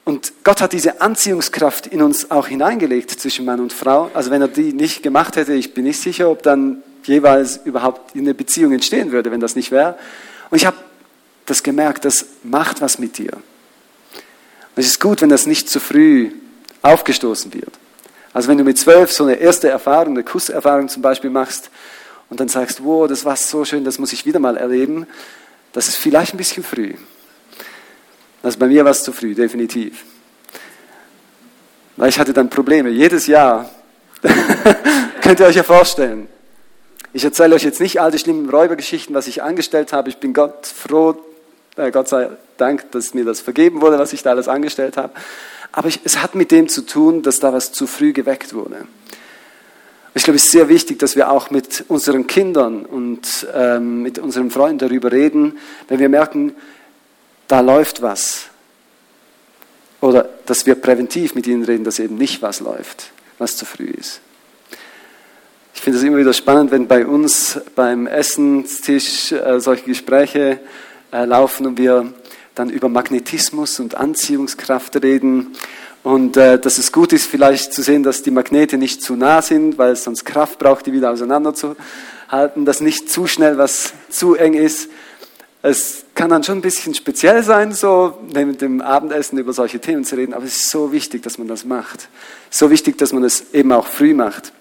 [0.03, 4.11] Und Gott hat diese Anziehungskraft in uns auch hineingelegt zwischen Mann und Frau.
[4.13, 8.15] Also wenn er die nicht gemacht hätte, ich bin nicht sicher, ob dann jeweils überhaupt
[8.15, 9.97] eine Beziehung entstehen würde, wenn das nicht wäre.
[10.49, 10.77] Und ich habe
[11.45, 13.33] das gemerkt, das macht was mit dir.
[13.33, 16.31] Und es ist gut, wenn das nicht zu früh
[16.81, 17.71] aufgestoßen wird.
[18.33, 21.69] Also wenn du mit zwölf so eine erste Erfahrung, eine Kusserfahrung zum Beispiel machst,
[22.29, 25.07] und dann sagst, wow, das war so schön, das muss ich wieder mal erleben,
[25.73, 26.93] das ist vielleicht ein bisschen früh.
[28.41, 30.03] Also bei mir war es zu früh, definitiv.
[31.97, 32.89] Weil ich hatte dann Probleme.
[32.89, 33.69] Jedes Jahr.
[35.21, 36.27] Könnt ihr euch ja vorstellen.
[37.13, 40.09] Ich erzähle euch jetzt nicht all die schlimmen Räubergeschichten, was ich angestellt habe.
[40.09, 41.17] Ich bin Gott froh,
[41.77, 45.13] äh, Gott sei Dank, dass mir das vergeben wurde, was ich da alles angestellt habe.
[45.71, 48.85] Aber ich, es hat mit dem zu tun, dass da was zu früh geweckt wurde.
[50.17, 54.17] Ich glaube, es ist sehr wichtig, dass wir auch mit unseren Kindern und ähm, mit
[54.17, 55.57] unseren Freunden darüber reden,
[55.89, 56.55] wenn wir merken,
[57.49, 58.45] da läuft was.
[59.99, 63.87] Oder dass wir präventiv mit ihnen reden, dass eben nicht was läuft, was zu früh
[63.87, 64.21] ist.
[65.73, 70.61] Ich finde es immer wieder spannend, wenn bei uns beim Essenstisch äh, solche Gespräche
[71.11, 72.13] äh, laufen und wir
[72.55, 75.57] dann über Magnetismus und Anziehungskraft reden
[76.05, 79.41] und äh, dass es gut ist, vielleicht zu sehen, dass die Magnete nicht zu nah
[79.41, 84.35] sind, weil es sonst Kraft braucht, die wieder auseinanderzuhalten, dass nicht zu schnell was zu
[84.35, 84.87] eng ist.
[85.63, 90.05] Es kann dann schon ein bisschen speziell sein, so mit dem Abendessen über solche Themen
[90.05, 92.07] zu reden, aber es ist so wichtig, dass man das macht.
[92.51, 94.53] So wichtig, dass man es eben auch früh macht.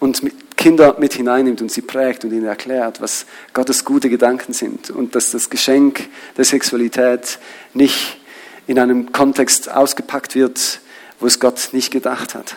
[0.00, 4.54] Und mit Kinder mit hineinnimmt und sie prägt und ihnen erklärt, was Gottes gute Gedanken
[4.54, 7.38] sind und dass das Geschenk der Sexualität
[7.74, 8.21] nicht
[8.66, 10.80] in einem Kontext ausgepackt wird,
[11.20, 12.56] wo es Gott nicht gedacht hat.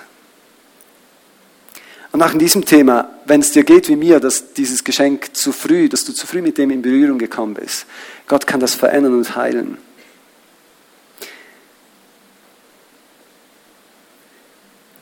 [2.11, 5.51] Und auch in diesem Thema, wenn es dir geht wie mir, dass dieses Geschenk zu
[5.51, 7.85] früh, dass du zu früh mit dem in Berührung gekommen bist,
[8.25, 9.77] Gott kann das verändern und heilen.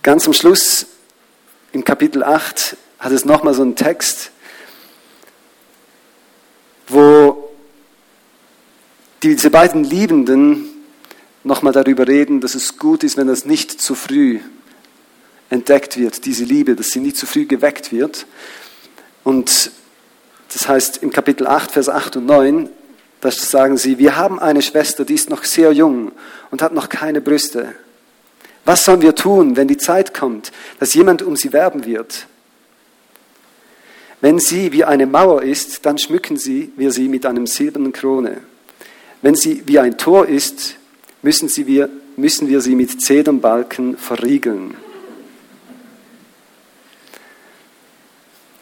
[0.02, 0.88] Ganz am Schluss,
[1.72, 4.32] im Kapitel 8, hat es nochmal so einen Text,
[6.88, 7.52] wo
[9.22, 10.73] diese beiden Liebenden
[11.44, 14.40] nochmal darüber reden, dass es gut ist, wenn das nicht zu früh
[15.50, 18.26] entdeckt wird, diese Liebe, dass sie nicht zu früh geweckt wird.
[19.24, 19.72] Und
[20.52, 22.70] das heißt im Kapitel 8, Vers 8 und 9,
[23.22, 26.12] da sagen sie, wir haben eine Schwester, die ist noch sehr jung
[26.52, 27.74] und hat noch keine Brüste.
[28.66, 32.28] Was sollen wir tun, wenn die Zeit kommt, dass jemand um sie werben wird?
[34.22, 38.38] Wenn sie wie eine Mauer ist, dann schmücken sie, wir sie mit einem silbernen Krone.
[39.22, 40.76] Wenn sie wie ein Tor ist,
[41.24, 44.76] müssen, sie wir, müssen wir sie mit Zedernbalken verriegeln.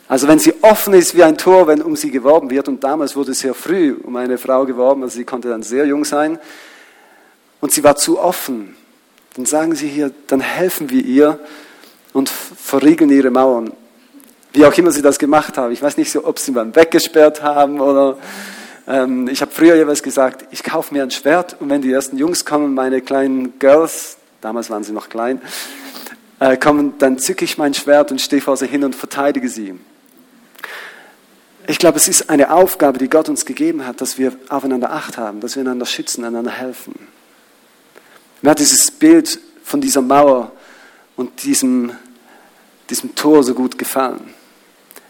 [0.07, 3.15] Also wenn sie offen ist wie ein Tor, wenn um sie geworben wird, und damals
[3.15, 6.37] wurde sehr früh um eine Frau geworben, also sie konnte dann sehr jung sein,
[7.61, 8.75] und sie war zu offen,
[9.35, 11.39] dann sagen sie hier, dann helfen wir ihr
[12.13, 13.71] und verriegeln ihre Mauern.
[14.51, 15.71] Wie auch immer sie das gemacht haben.
[15.71, 18.17] Ich weiß nicht ob sie mal weggesperrt haben oder
[18.87, 22.17] ähm, ich habe früher jeweils gesagt, ich kaufe mir ein Schwert und wenn die ersten
[22.17, 25.41] Jungs kommen, meine kleinen Girls, damals waren sie noch klein,
[26.39, 29.79] äh, kommen, dann zücke ich mein Schwert und stehe vor sie hin und verteidige sie.
[31.67, 35.17] Ich glaube, es ist eine Aufgabe, die Gott uns gegeben hat, dass wir aufeinander Acht
[35.17, 37.07] haben, dass wir einander schützen, einander helfen.
[38.41, 40.51] Mir hat dieses Bild von dieser Mauer
[41.15, 41.91] und diesem,
[42.89, 44.33] diesem Tor so gut gefallen.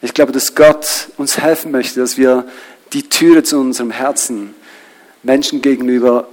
[0.01, 2.45] Ich glaube, dass Gott uns helfen möchte, dass wir
[2.93, 4.55] die Türe zu unserem Herzen
[5.23, 6.27] Menschen gegenüber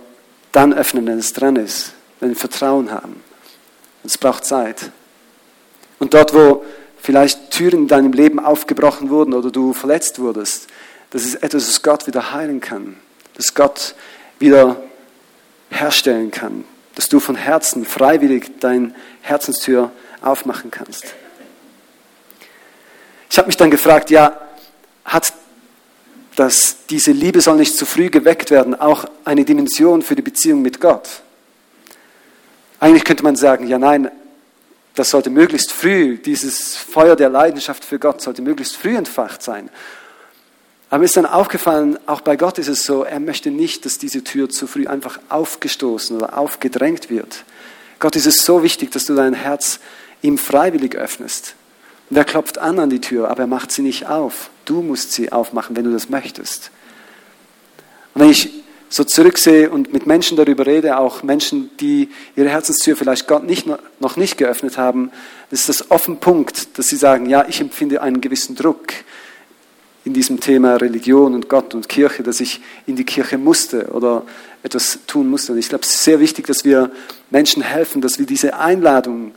[0.52, 3.22] dann öffnen, wenn es dran ist, wenn wir Vertrauen haben.
[4.04, 4.90] Es braucht Zeit.
[5.98, 6.64] Und dort, wo
[7.00, 10.68] vielleicht Türen in deinem Leben aufgebrochen wurden oder du verletzt wurdest,
[11.10, 12.96] das ist etwas, das Gott wieder heilen kann,
[13.34, 13.94] das Gott
[14.38, 14.76] wieder
[15.70, 19.90] herstellen kann, dass du von Herzen freiwillig deine Herzenstür
[20.20, 21.14] aufmachen kannst.
[23.30, 24.40] Ich habe mich dann gefragt, ja,
[25.04, 25.32] hat
[26.38, 30.62] das, diese Liebe soll nicht zu früh geweckt werden, auch eine Dimension für die Beziehung
[30.62, 31.22] mit Gott?
[32.80, 34.10] Eigentlich könnte man sagen, ja nein,
[34.94, 39.68] das sollte möglichst früh, dieses Feuer der Leidenschaft für Gott sollte möglichst früh entfacht sein.
[40.90, 43.98] Aber mir ist dann aufgefallen, auch bei Gott ist es so, er möchte nicht, dass
[43.98, 47.44] diese Tür zu früh einfach aufgestoßen oder aufgedrängt wird.
[47.98, 49.80] Gott ist es so wichtig, dass du dein Herz
[50.22, 51.54] ihm freiwillig öffnest.
[52.10, 54.50] Und er klopft an an die Tür, aber er macht sie nicht auf.
[54.68, 56.70] Du musst sie aufmachen, wenn du das möchtest.
[58.12, 58.50] Und wenn ich
[58.90, 63.66] so zurücksehe und mit Menschen darüber rede, auch Menschen, die ihre Herzenstür vielleicht Gott nicht,
[63.98, 65.10] noch nicht geöffnet haben,
[65.50, 68.92] ist das offen Punkt, dass sie sagen, ja, ich empfinde einen gewissen Druck
[70.04, 74.24] in diesem Thema Religion und Gott und Kirche, dass ich in die Kirche musste oder
[74.62, 75.52] etwas tun musste.
[75.52, 76.90] Und ich glaube, es ist sehr wichtig, dass wir
[77.30, 79.32] Menschen helfen, dass wir diese Einladung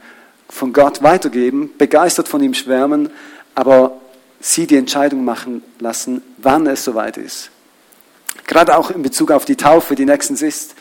[0.49, 3.09] von Gott weitergeben, begeistert von ihm schwärmen,
[3.55, 4.00] aber
[4.41, 7.51] sie die Entscheidung machen lassen, wann es soweit ist.
[8.47, 10.75] Gerade auch in Bezug auf die Taufe, die nächstens ist.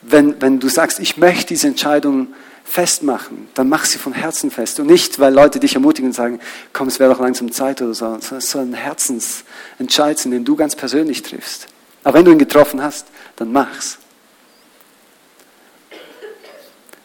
[0.00, 4.80] Wenn, wenn du sagst, ich möchte diese Entscheidung festmachen, dann mach sie von Herzen fest.
[4.80, 6.40] Und nicht, weil Leute dich ermutigen und sagen,
[6.72, 8.18] komm, es wäre doch langsam Zeit oder so.
[8.36, 11.68] Es soll ein Herzensentscheid sein, den du ganz persönlich triffst.
[12.02, 13.06] Aber wenn du ihn getroffen hast,
[13.36, 13.98] dann mach's.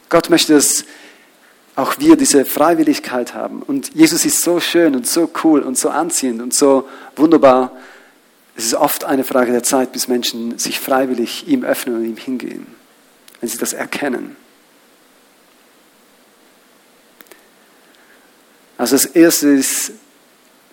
[0.10, 0.86] Gott möchte, dass
[1.78, 3.62] auch wir diese Freiwilligkeit haben.
[3.62, 7.72] Und Jesus ist so schön und so cool und so anziehend und so wunderbar,
[8.56, 12.18] es ist oft eine Frage der Zeit, bis Menschen sich freiwillig ihm öffnen und ihm
[12.18, 12.66] hingehen,
[13.40, 14.36] wenn sie das erkennen.
[18.80, 19.92] Also das Erste ist,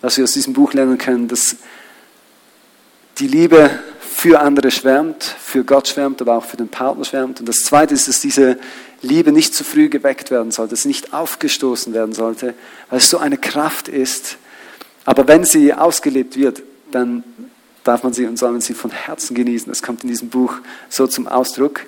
[0.01, 1.55] was wir aus diesem Buch lernen können, dass
[3.19, 3.69] die Liebe
[4.15, 7.41] für andere schwärmt, für Gott schwärmt, aber auch für den Partner schwärmt.
[7.41, 8.57] Und das Zweite ist, dass diese
[9.01, 12.53] Liebe nicht zu früh geweckt werden sollte, dass sie nicht aufgestoßen werden sollte,
[12.89, 14.37] weil es so eine Kraft ist.
[15.03, 17.25] Aber wenn sie ausgelebt wird, dann
[17.83, 19.67] darf man sie und soll man sie von Herzen genießen.
[19.67, 20.53] Das kommt in diesem Buch
[20.87, 21.81] so zum Ausdruck.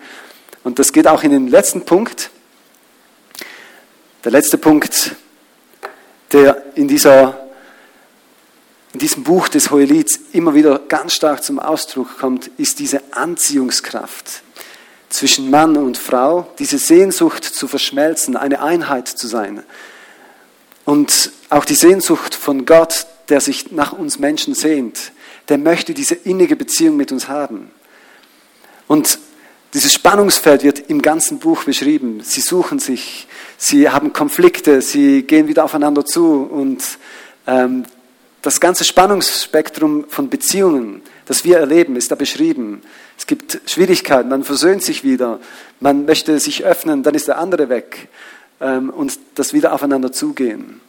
[0.66, 2.30] Und das geht auch in den letzten Punkt.
[4.26, 5.16] Der letzte Punkt,
[6.34, 7.47] der in, dieser,
[8.98, 14.42] in diesem Buch des Hohelieds immer wieder ganz stark zum Ausdruck kommt, ist diese Anziehungskraft
[15.08, 19.62] zwischen Mann und Frau, diese Sehnsucht zu verschmelzen, eine Einheit zu sein.
[20.84, 25.12] Und auch die Sehnsucht von Gott, der sich nach uns Menschen sehnt,
[25.48, 27.70] der möchte diese innige Beziehung mit uns haben.
[28.88, 29.20] Und
[29.76, 32.22] dieses Spannungsfeld wird im ganzen Buch beschrieben.
[32.24, 33.28] Sie suchen sich,
[33.60, 36.84] sie haben Konflikte, sie gehen wieder aufeinander zu und
[37.46, 37.86] ähm,
[38.42, 42.82] das ganze Spannungsspektrum von Beziehungen, das wir erleben, ist da beschrieben.
[43.18, 45.40] Es gibt Schwierigkeiten, man versöhnt sich wieder,
[45.80, 48.10] man möchte sich öffnen, dann ist der andere weg
[48.62, 50.82] ähm, und das wieder aufeinander zugehen.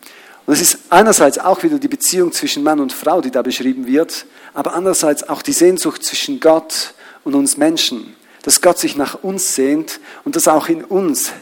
[0.46, 3.86] Und es ist einerseits auch wieder die Beziehung zwischen Mann und Frau, die da beschrieben
[3.86, 9.22] wird, aber andererseits auch die Sehnsucht zwischen Gott und uns Menschen, dass Gott sich nach
[9.22, 11.32] uns sehnt und dass auch in uns,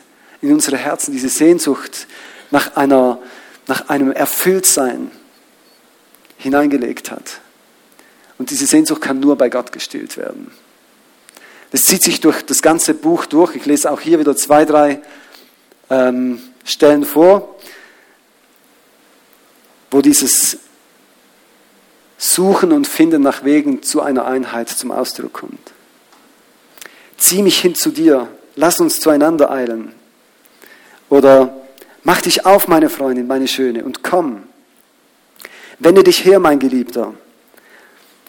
[0.40, 2.06] in unsere Herzen diese Sehnsucht
[2.50, 3.20] nach, einer,
[3.68, 5.10] nach einem Erfülltsein
[6.38, 7.40] hineingelegt hat.
[8.38, 10.50] Und diese Sehnsucht kann nur bei Gott gestillt werden.
[11.70, 13.56] Das zieht sich durch das ganze Buch durch.
[13.56, 15.00] Ich lese auch hier wieder zwei, drei
[15.90, 17.56] ähm, Stellen vor,
[19.90, 20.58] wo dieses
[22.18, 25.72] Suchen und Finden nach Wegen zu einer Einheit zum Ausdruck kommt.
[27.18, 29.92] Zieh mich hin zu dir, lass uns zueinander eilen.
[31.08, 31.56] Oder
[32.02, 34.44] mach dich auf, meine Freundin, meine Schöne, und komm.
[35.78, 37.14] Wende dich her, mein Geliebter.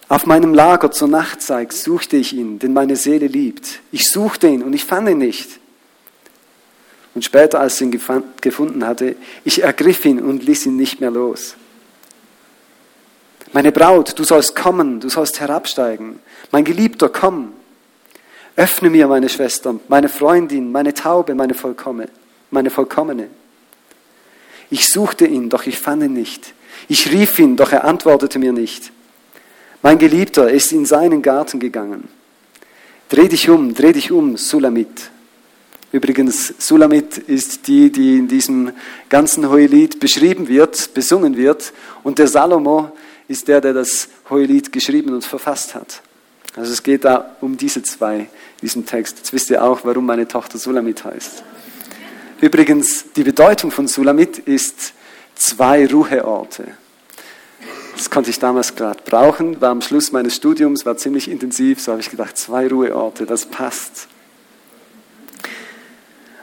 [0.10, 3.80] Auf meinem Lager zur Nachtzeit suchte ich ihn, denn meine Seele liebt.
[3.92, 5.60] Ich suchte ihn und ich fand ihn nicht.
[7.14, 8.00] Und später, als ich ihn
[8.42, 11.56] gefunden hatte, ich ergriff ihn und ließ ihn nicht mehr los.
[13.54, 16.20] Meine Braut, du sollst kommen, du sollst herabsteigen.
[16.52, 17.54] Mein Geliebter, komm.
[18.56, 21.34] Öffne mir, meine Schwester, meine Freundin, meine Taube.
[21.34, 23.30] Meine Vollkommene.
[24.70, 26.54] Ich suchte ihn, doch ich fand ihn nicht.
[26.88, 28.92] Ich rief ihn, doch er antwortete mir nicht.
[29.82, 32.08] Mein Geliebter ist in seinen Garten gegangen.
[33.10, 35.12] Dreh dich um, dreh dich um, Sulamit.
[35.92, 38.72] Übrigens, Sulamit ist die, die in diesem
[39.08, 41.72] ganzen Hohelied beschrieben wird, besungen wird.
[42.04, 42.92] Und der Salomo
[43.28, 46.02] ist der, der das Hohelied geschrieben und verfasst hat.
[46.56, 48.28] Also es geht da um diese zwei,
[48.62, 49.18] diesen Text.
[49.18, 51.44] Jetzt wisst ihr auch, warum meine Tochter Sulamit heißt.
[52.42, 54.94] Übrigens, die Bedeutung von Sulamit ist
[55.38, 56.66] zwei Ruheorte.
[57.96, 61.92] Das konnte ich damals gerade brauchen, war am Schluss meines Studiums, war ziemlich intensiv, so
[61.92, 64.08] habe ich gedacht, zwei Ruheorte, das passt.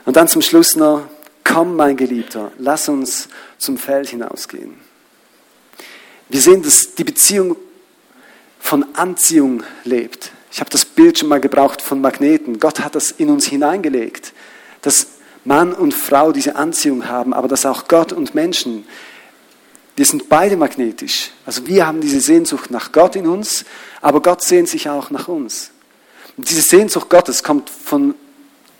[0.05, 1.07] Und dann zum Schluss noch,
[1.43, 4.75] komm mein Geliebter, lass uns zum Feld hinausgehen.
[6.27, 7.55] Wir sehen, dass die Beziehung
[8.59, 10.31] von Anziehung lebt.
[10.51, 12.59] Ich habe das Bild schon mal gebraucht von Magneten.
[12.59, 14.33] Gott hat das in uns hineingelegt,
[14.81, 15.07] dass
[15.45, 18.85] Mann und Frau diese Anziehung haben, aber dass auch Gott und Menschen,
[19.95, 21.31] wir sind beide magnetisch.
[21.45, 23.63] Also wir haben diese Sehnsucht nach Gott in uns,
[24.01, 25.71] aber Gott sehnt sich auch nach uns.
[26.35, 28.15] Und diese Sehnsucht Gottes kommt von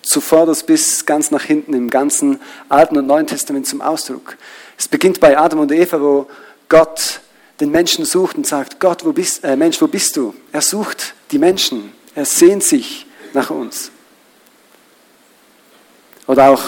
[0.02, 4.38] zuvorderst bis ganz nach hinten im ganzen Alten und Neuen Testament zum Ausdruck.
[4.78, 6.28] Es beginnt bei Adam und Eva, wo
[6.68, 7.22] Gott
[7.60, 10.36] den Menschen sucht und sagt, Gott, wo bist, äh, Mensch, wo bist du?
[10.52, 11.94] Er sucht die Menschen.
[12.14, 13.92] Er sehnt sich nach uns.
[16.28, 16.64] Oder auch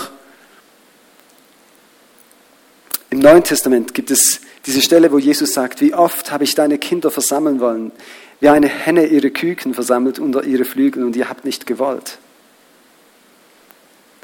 [3.10, 6.78] im Neuen Testament gibt es diese Stelle, wo Jesus sagt, wie oft habe ich deine
[6.78, 7.91] Kinder versammeln wollen,
[8.39, 12.20] wie eine Henne ihre Küken versammelt unter ihre Flügel und ihr habt nicht gewollt.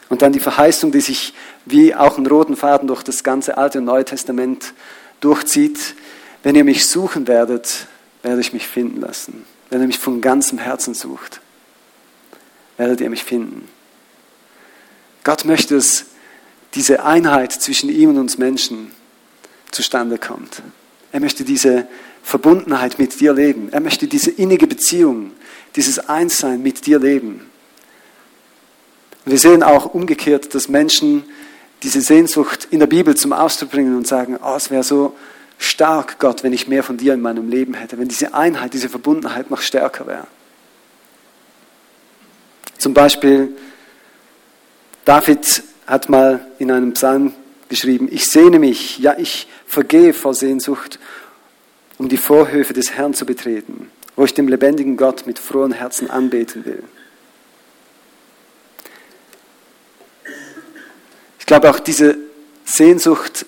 [0.09, 1.33] Und dann die Verheißung, die sich
[1.65, 4.73] wie auch einen roten Faden durch das ganze Alte und Neue Testament
[5.21, 5.95] durchzieht.
[6.43, 7.87] Wenn ihr mich suchen werdet,
[8.21, 9.45] werde ich mich finden lassen.
[9.69, 11.41] Wenn ihr mich von ganzem Herzen sucht,
[12.77, 13.67] werdet ihr mich finden.
[15.23, 16.05] Gott möchte, dass
[16.75, 18.91] diese Einheit zwischen ihm und uns Menschen
[19.71, 20.61] zustande kommt.
[21.11, 21.87] Er möchte diese
[22.23, 23.69] Verbundenheit mit dir leben.
[23.71, 25.31] Er möchte diese innige Beziehung,
[25.75, 27.49] dieses Einssein mit dir leben.
[29.25, 31.23] Wir sehen auch umgekehrt, dass Menschen
[31.83, 35.15] diese Sehnsucht in der Bibel zum Ausdruck bringen und sagen, oh, es wäre so
[35.57, 38.89] stark, Gott, wenn ich mehr von dir in meinem Leben hätte, wenn diese Einheit, diese
[38.89, 40.27] Verbundenheit noch stärker wäre.
[42.77, 43.55] Zum Beispiel,
[45.05, 47.33] David hat mal in einem Psalm
[47.69, 50.99] geschrieben, ich sehne mich, ja, ich vergehe vor Sehnsucht,
[51.97, 56.09] um die Vorhöfe des Herrn zu betreten, wo ich dem lebendigen Gott mit frohen Herzen
[56.09, 56.83] anbeten will.
[61.39, 62.17] Ich glaube auch diese
[62.63, 63.45] Sehnsucht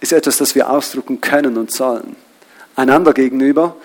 [0.00, 2.16] ist etwas, das wir ausdrucken können und sollen.
[2.76, 3.76] Einander gegenüber,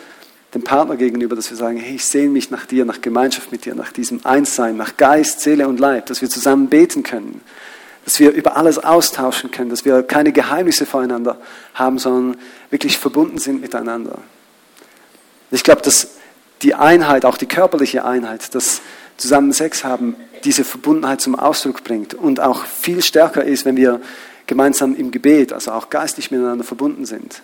[0.54, 3.66] dem Partner gegenüber, dass wir sagen, hey, ich sehne mich nach dir, nach Gemeinschaft mit
[3.66, 7.42] dir, nach diesem Einssein, nach Geist, Seele und Leib, dass wir zusammen beten können,
[8.04, 11.38] dass wir über alles austauschen können, dass wir keine Geheimnisse voreinander
[11.74, 12.38] haben, sondern
[12.70, 14.18] wirklich verbunden sind miteinander.
[15.52, 16.16] Ich glaube, dass
[16.62, 18.82] die Einheit, auch die körperliche Einheit, das
[19.18, 24.02] zusammen Sex haben, diese Verbundenheit zum Ausdruck bringt und auch viel stärker ist, wenn wir
[24.48, 27.42] gemeinsam im Gebet, also auch geistlich miteinander verbunden sind.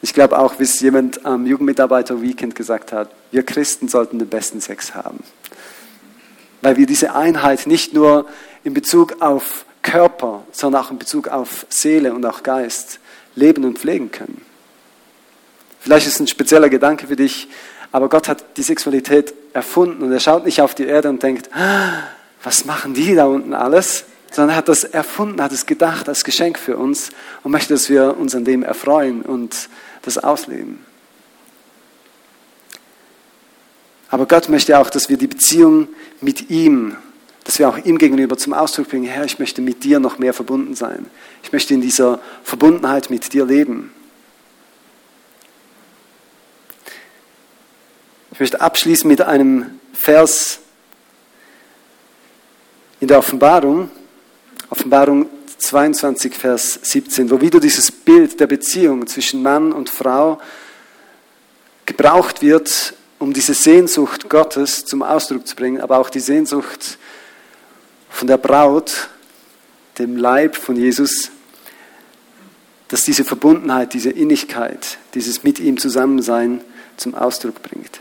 [0.00, 4.60] Ich glaube auch, wie es jemand am Jugendmitarbeiter-Weekend gesagt hat, wir Christen sollten den besten
[4.60, 5.24] Sex haben.
[6.62, 8.26] Weil wir diese Einheit nicht nur
[8.64, 13.00] in Bezug auf Körper, sondern auch in Bezug auf Seele und auch Geist
[13.34, 14.42] leben und pflegen können.
[15.80, 17.48] Vielleicht ist es ein spezieller Gedanke für dich,
[17.92, 21.48] aber Gott hat die Sexualität erfunden und er schaut nicht auf die Erde und denkt,
[21.54, 22.02] ah,
[22.42, 24.04] was machen die da unten alles?
[24.30, 27.10] Sondern er hat das erfunden, hat es gedacht als Geschenk für uns
[27.42, 29.68] und möchte, dass wir uns an dem erfreuen und
[30.08, 30.84] das ausleben.
[34.10, 35.88] Aber Gott möchte auch, dass wir die Beziehung
[36.20, 36.96] mit ihm,
[37.44, 40.32] dass wir auch ihm gegenüber zum Ausdruck bringen, Herr, ich möchte mit dir noch mehr
[40.32, 41.06] verbunden sein.
[41.42, 43.92] Ich möchte in dieser Verbundenheit mit dir leben.
[48.32, 50.60] Ich möchte abschließen mit einem Vers
[53.00, 53.90] in der Offenbarung,
[54.70, 55.26] Offenbarung
[55.58, 60.40] 22, Vers 17, wo wieder dieses Bild der Beziehung zwischen Mann und Frau
[61.84, 66.98] gebraucht wird, um diese Sehnsucht Gottes zum Ausdruck zu bringen, aber auch die Sehnsucht
[68.08, 69.08] von der Braut,
[69.98, 71.30] dem Leib von Jesus,
[72.86, 76.62] dass diese Verbundenheit, diese Innigkeit, dieses mit ihm Zusammensein
[76.96, 78.00] zum Ausdruck bringt.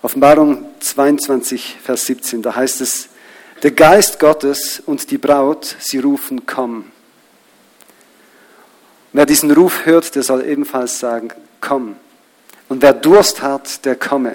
[0.00, 3.08] Offenbarung 22, Vers 17, da heißt es,
[3.62, 6.84] der Geist Gottes und die Braut, sie rufen, komm.
[9.12, 11.30] Wer diesen Ruf hört, der soll ebenfalls sagen,
[11.60, 11.96] komm.
[12.68, 14.34] Und wer Durst hat, der komme.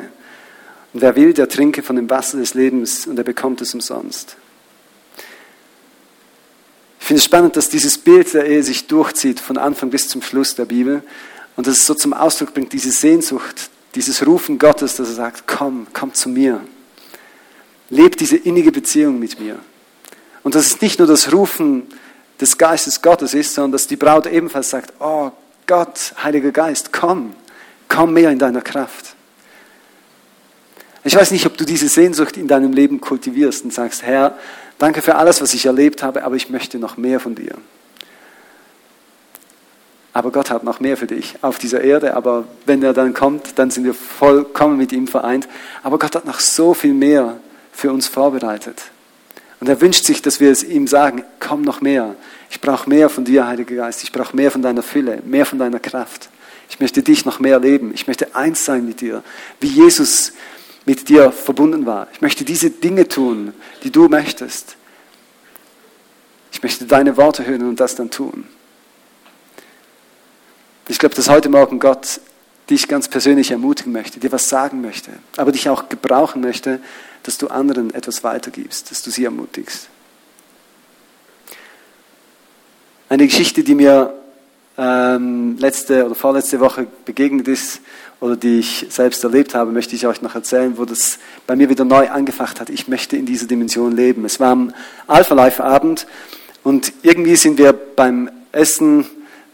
[0.93, 4.35] Und wer will, der trinke von dem Wasser des Lebens und er bekommt es umsonst.
[6.99, 10.21] Ich finde es spannend, dass dieses Bild der Ehe sich durchzieht von Anfang bis zum
[10.21, 11.03] Schluss der Bibel
[11.55, 15.43] und dass es so zum Ausdruck bringt, diese Sehnsucht, dieses Rufen Gottes, dass er sagt,
[15.45, 16.61] komm, komm zu mir.
[17.93, 19.59] Lebt diese innige Beziehung mit mir.
[20.41, 21.83] Und dass es nicht nur das Rufen
[22.41, 25.31] des Geistes Gottes ist, sondern dass die Braut ebenfalls sagt, oh
[25.67, 27.35] Gott, Heiliger Geist, komm,
[27.87, 29.15] komm mehr in deiner Kraft.
[31.03, 34.39] Ich weiß nicht, ob du diese Sehnsucht in deinem Leben kultivierst und sagst, Herr,
[34.79, 37.53] danke für alles, was ich erlebt habe, aber ich möchte noch mehr von dir.
[40.13, 42.15] Aber Gott hat noch mehr für dich auf dieser Erde.
[42.15, 45.47] Aber wenn er dann kommt, dann sind wir vollkommen mit ihm vereint.
[45.83, 47.37] Aber Gott hat noch so viel mehr
[47.73, 48.81] für uns vorbereitet.
[49.59, 52.15] Und er wünscht sich, dass wir es ihm sagen, komm noch mehr.
[52.49, 54.03] Ich brauche mehr von dir, Heiliger Geist.
[54.03, 56.29] Ich brauche mehr von deiner Fülle, mehr von deiner Kraft.
[56.69, 57.91] Ich möchte dich noch mehr leben.
[57.93, 59.23] Ich möchte eins sein mit dir,
[59.59, 60.33] wie Jesus
[60.85, 62.07] mit dir verbunden war.
[62.13, 63.53] Ich möchte diese Dinge tun,
[63.83, 64.75] die du möchtest.
[66.51, 68.45] Ich möchte deine Worte hören und das dann tun.
[70.87, 72.19] Ich glaube, dass heute Morgen Gott
[72.69, 76.79] dich ganz persönlich ermutigen möchte, dir was sagen möchte, aber dich auch gebrauchen möchte,
[77.23, 79.89] dass du anderen etwas weitergibst, dass du sie ermutigst.
[83.09, 84.13] Eine Geschichte, die mir
[84.77, 87.81] ähm, letzte oder vorletzte Woche begegnet ist
[88.19, 91.69] oder die ich selbst erlebt habe, möchte ich euch noch erzählen, wo das bei mir
[91.69, 92.69] wieder neu angefacht hat.
[92.69, 94.25] Ich möchte in dieser Dimension leben.
[94.25, 94.73] Es war am
[95.07, 96.07] Alpha Life Abend
[96.63, 99.05] und irgendwie sind wir beim Essen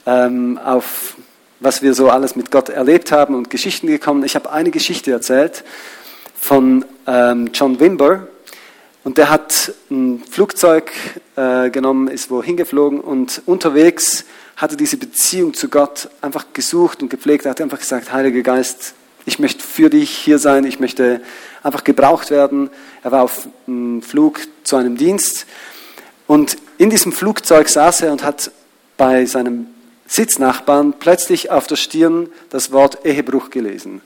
[0.06, 1.16] ähm, auf
[1.60, 4.24] was wir so alles mit Gott erlebt haben und Geschichten gekommen.
[4.24, 5.64] Ich habe eine Geschichte erzählt
[6.34, 8.28] von ähm, John Wimber
[9.04, 10.92] und der hat ein Flugzeug
[11.36, 17.10] äh, genommen, ist wohin geflogen und unterwegs hatte diese Beziehung zu Gott einfach gesucht und
[17.10, 17.46] gepflegt.
[17.46, 18.94] Er hat einfach gesagt, Heiliger Geist,
[19.26, 21.22] ich möchte für dich hier sein, ich möchte
[21.64, 22.70] einfach gebraucht werden.
[23.02, 25.48] Er war auf einem Flug zu einem Dienst
[26.28, 28.52] und in diesem Flugzeug saß er und hat
[28.98, 29.68] bei seinem
[30.06, 34.02] Sitznachbarn plötzlich auf der Stirn das Wort Ehebruch gelesen.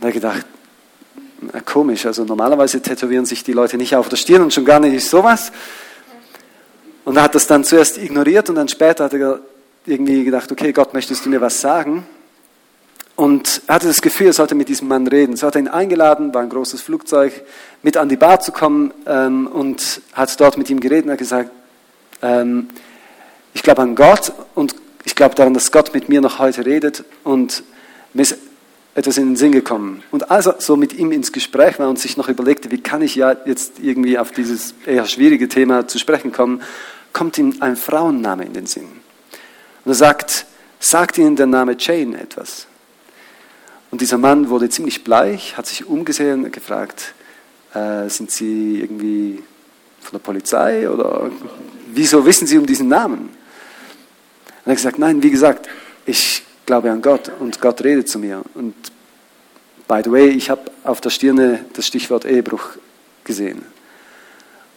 [0.00, 0.44] Und er gedacht,
[1.40, 4.80] na, komisch, also normalerweise tätowieren sich die Leute nicht auf der Stirn und schon gar
[4.80, 5.52] nicht sowas.
[7.04, 9.40] Und er hat das dann zuerst ignoriert und dann später hat er
[9.86, 12.06] irgendwie gedacht, okay, Gott, möchtest du mir was sagen?
[13.16, 15.36] Und er hatte das Gefühl, er sollte mit diesem Mann reden.
[15.36, 17.32] So hat er ihn eingeladen, war ein großes Flugzeug,
[17.82, 21.18] mit an die Bar zu kommen ähm, und hat dort mit ihm geredet und hat
[21.18, 21.50] gesagt,
[22.22, 22.68] ähm,
[23.52, 24.74] ich glaube an Gott und
[25.04, 27.62] ich glaube daran, dass Gott mit mir noch heute redet und
[28.14, 28.36] mir ist
[28.94, 30.02] etwas in den Sinn gekommen.
[30.10, 33.02] Und als er so mit ihm ins Gespräch war und sich noch überlegte, wie kann
[33.02, 36.62] ich ja jetzt irgendwie auf dieses eher schwierige Thema zu sprechen kommen,
[37.12, 38.88] kommt ihm ein Frauenname in den Sinn.
[39.84, 40.46] Und er sagt,
[40.80, 42.66] sagt Ihnen der Name Jane etwas?
[43.90, 47.14] Und dieser Mann wurde ziemlich bleich, hat sich umgesehen und gefragt,
[47.74, 49.42] äh, sind Sie irgendwie
[50.00, 51.30] von der Polizei oder
[51.92, 53.30] wieso wissen Sie um diesen Namen?
[54.64, 55.68] er hat gesagt, nein, wie gesagt,
[56.06, 58.42] ich glaube an Gott und Gott redet zu mir.
[58.54, 58.76] Und
[59.88, 62.62] by the way, ich habe auf der Stirne das Stichwort Ehebruch
[63.24, 63.62] gesehen.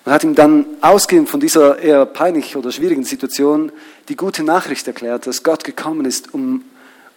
[0.03, 3.71] Und hat ihm dann ausgehend von dieser eher peinlichen oder schwierigen Situation
[4.09, 6.65] die gute Nachricht erklärt, dass Gott gekommen ist, um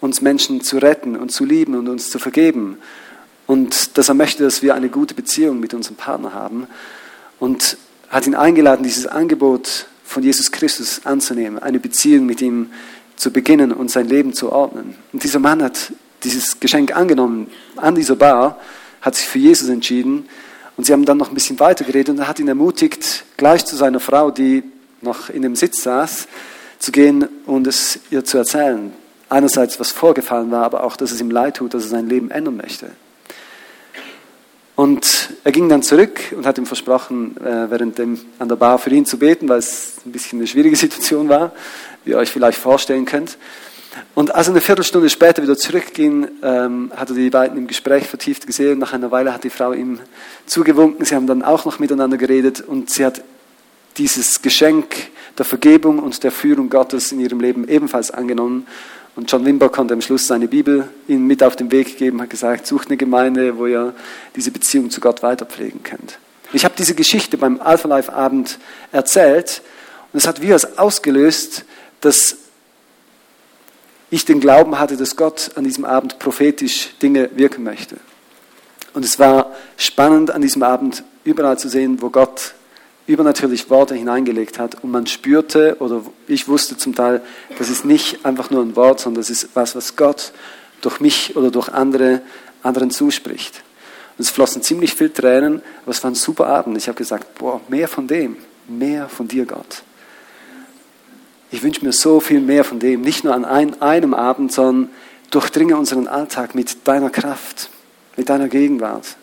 [0.03, 2.77] uns Menschen zu retten und zu lieben und uns zu vergeben.
[3.47, 6.67] Und dass er möchte, dass wir eine gute Beziehung mit unserem Partner haben.
[7.41, 7.79] Und
[8.11, 12.69] hat ihn eingeladen, dieses Angebot von Jesus Christus anzunehmen, eine Beziehung mit ihm
[13.17, 14.95] zu beginnen und sein Leben zu ordnen.
[15.13, 15.93] Und dieser Mann hat
[16.23, 18.61] dieses Geschenk angenommen an dieser Bar,
[19.01, 20.29] hat sich für Jesus entschieden
[20.77, 23.65] und sie haben dann noch ein bisschen weiter geredet und er hat ihn ermutigt, gleich
[23.65, 24.63] zu seiner Frau, die
[25.01, 26.29] noch in dem Sitz saß,
[26.79, 28.93] zu gehen und es ihr zu erzählen.
[29.29, 32.31] Einerseits, was vorgefallen war, aber auch, dass es ihm leid tut, dass er sein Leben
[32.31, 32.91] ändern möchte.
[34.77, 38.79] Und er ging dann zurück und hat ihm versprochen, äh, während dem an der Bar
[38.79, 41.53] für ihn zu beten, weil es ein bisschen eine schwierige Situation war,
[42.07, 43.37] wie ihr euch vielleicht vorstellen könnt.
[44.15, 48.07] Und als er eine Viertelstunde später wieder zurückging, ähm, hat er die beiden im Gespräch
[48.07, 48.79] vertieft gesehen.
[48.79, 49.99] Nach einer Weile hat die Frau ihm
[50.47, 51.05] zugewunken.
[51.05, 53.21] Sie haben dann auch noch miteinander geredet und sie hat
[53.99, 54.87] dieses Geschenk
[55.37, 58.67] der Vergebung und der Führung Gottes in ihrem Leben ebenfalls angenommen
[59.17, 62.29] und John Wimber konnte am Schluss seine Bibel ihnen mit auf den Weg geben, hat
[62.29, 63.95] gesagt, sucht eine Gemeinde, wo ihr
[64.37, 66.19] diese Beziehung zu Gott weiterpflegen könnt.
[66.53, 68.59] Ich habe diese Geschichte beim Alpha Life Abend
[68.93, 69.63] erzählt
[70.13, 71.65] und es hat wie was ausgelöst,
[72.01, 72.37] dass
[74.11, 77.97] ich den Glauben hatte, dass Gott an diesem Abend prophetisch Dinge wirken möchte.
[78.95, 82.55] Und es war spannend an diesem Abend überall zu sehen, wo Gott
[83.07, 87.23] übernatürlich Worte hineingelegt hat und man spürte oder ich wusste zum Teil,
[87.59, 90.33] das ist nicht einfach nur ein Wort, sondern das ist was, was Gott
[90.81, 92.23] durch mich oder durch andere
[92.63, 93.63] anderen zuspricht.
[94.19, 96.77] Und es flossen ziemlich viel Tränen, aber es war ein super Abend.
[96.77, 98.37] Ich habe gesagt, boah, mehr von dem,
[98.67, 99.83] mehr von dir, Gott.
[101.51, 104.91] Ich wünsche mir so viel mehr von dem, nicht nur an ein, einem Abend, sondern
[105.31, 107.71] durchdringe unseren Alltag mit deiner Kraft,
[108.17, 109.17] mit deiner Gegenwart.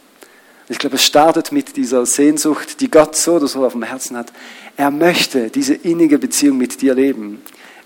[0.70, 4.16] Ich glaube, es startet mit dieser Sehnsucht, die Gott so oder so auf dem Herzen
[4.16, 4.32] hat.
[4.78, 7.42] Er möchte diese innige Beziehung mit dir leben.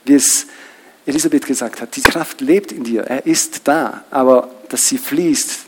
[0.05, 0.45] Wie es
[1.07, 5.65] Elisabeth gesagt hat, die Kraft lebt in dir, er ist da, aber dass sie fließt,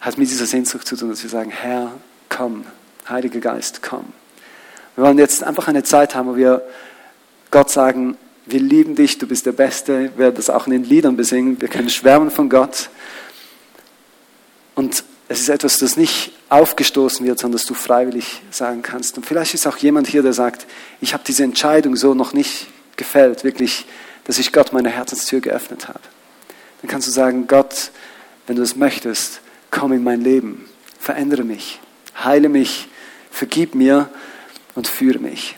[0.00, 1.92] hat mit dieser Sehnsucht zu tun, dass wir sagen, Herr,
[2.28, 2.64] komm,
[3.08, 4.04] Heiliger Geist, komm.
[4.94, 6.62] Wir wollen jetzt einfach eine Zeit haben, wo wir
[7.50, 10.84] Gott sagen, wir lieben dich, du bist der Beste, wir werden das auch in den
[10.84, 12.88] Liedern besingen, wir können schwärmen von Gott.
[14.74, 19.16] Und es ist etwas, das nicht aufgestoßen wird, sondern das du freiwillig sagen kannst.
[19.16, 20.66] Und vielleicht ist auch jemand hier, der sagt,
[21.00, 23.84] ich habe diese Entscheidung so noch nicht gefällt, wirklich,
[24.24, 26.00] dass ich Gott meine Herzenstür geöffnet habe.
[26.80, 27.90] Dann kannst du sagen, Gott,
[28.46, 29.40] wenn du es möchtest,
[29.70, 30.68] komm in mein Leben,
[30.98, 31.80] verändere mich,
[32.22, 32.88] heile mich,
[33.30, 34.08] vergib mir
[34.74, 35.56] und führe mich.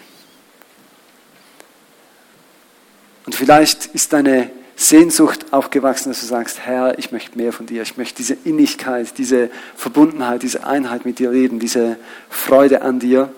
[3.31, 7.83] Und vielleicht ist deine Sehnsucht aufgewachsen, dass du sagst, Herr, ich möchte mehr von dir.
[7.83, 11.97] Ich möchte diese Innigkeit, diese Verbundenheit, diese Einheit mit dir leben, diese
[12.29, 13.33] Freude an dir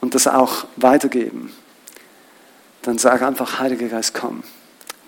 [0.00, 1.50] und das auch weitergeben.
[2.82, 4.44] Dann sag einfach, Heiliger Geist, komm.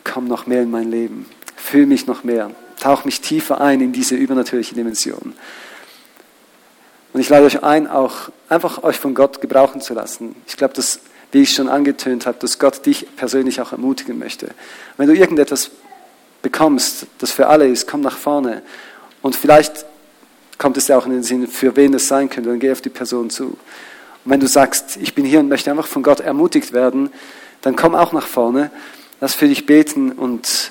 [0.03, 1.26] Komm noch mehr in mein Leben.
[1.55, 2.51] Fühl mich noch mehr.
[2.80, 5.34] Tauch mich tiefer ein in diese übernatürliche Dimension.
[7.12, 10.34] Und ich lade euch ein, auch einfach euch von Gott gebrauchen zu lassen.
[10.49, 10.99] Ich glaube, das
[11.35, 14.49] wie ich schon angetönt habe, dass Gott dich persönlich auch ermutigen möchte.
[14.97, 15.72] Wenn du irgendetwas
[16.43, 18.62] bekommst, das für alle ist, komm nach vorne.
[19.20, 19.85] Und vielleicht
[20.59, 22.82] kommt es ja auch in den Sinn, für wen es sein könnte, dann geh auf
[22.82, 23.47] die Person zu.
[23.47, 23.59] Und
[24.24, 27.11] wenn du sagst, ich bin hier und möchte einfach von Gott ermutigt werden,
[27.62, 28.70] dann komm auch nach vorne,
[29.20, 30.70] lass für dich beten und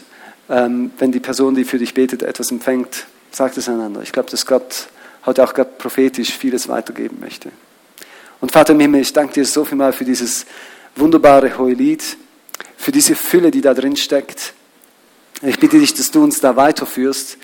[0.49, 4.01] ähm, wenn die Person, die für dich betet, etwas empfängt, sagt es einander.
[4.01, 4.87] Ich glaube, dass Gott
[5.25, 7.51] heute auch Gott prophetisch vieles weitergeben möchte.
[8.43, 10.45] Und Vater im Himmel, ich danke dir so viel mal für dieses
[10.97, 12.03] wunderbare Hohelied,
[12.75, 14.53] für diese Fülle, die da drin steckt.
[15.43, 17.37] Ich bitte dich, dass du uns da weiterführst,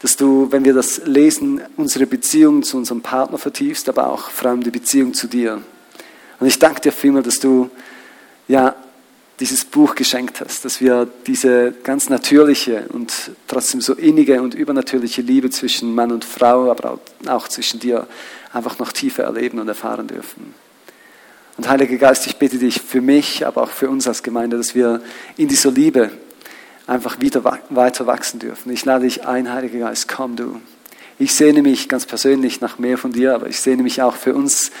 [0.00, 4.50] dass du, wenn wir das lesen, unsere Beziehung zu unserem Partner vertiefst, aber auch vor
[4.50, 5.62] allem die Beziehung zu dir.
[6.38, 7.70] Und ich danke dir vielmal, dass du
[8.46, 8.76] ja
[9.40, 15.22] dieses Buch geschenkt hast, dass wir diese ganz natürliche und trotzdem so innige und übernatürliche
[15.22, 18.06] Liebe zwischen Mann und Frau, aber auch zwischen dir
[18.52, 20.54] einfach noch tiefer erleben und erfahren dürfen.
[21.56, 24.74] Und Heiliger Geist, ich bitte dich für mich, aber auch für uns als Gemeinde, dass
[24.74, 25.02] wir
[25.36, 26.10] in dieser Liebe
[26.86, 28.72] einfach wieder weiter wachsen dürfen.
[28.72, 30.60] Ich lade dich ein, Heiliger Geist, komm du.
[31.18, 34.34] Ich sehne mich ganz persönlich nach mehr von dir, aber ich sehne mich auch für
[34.34, 34.72] uns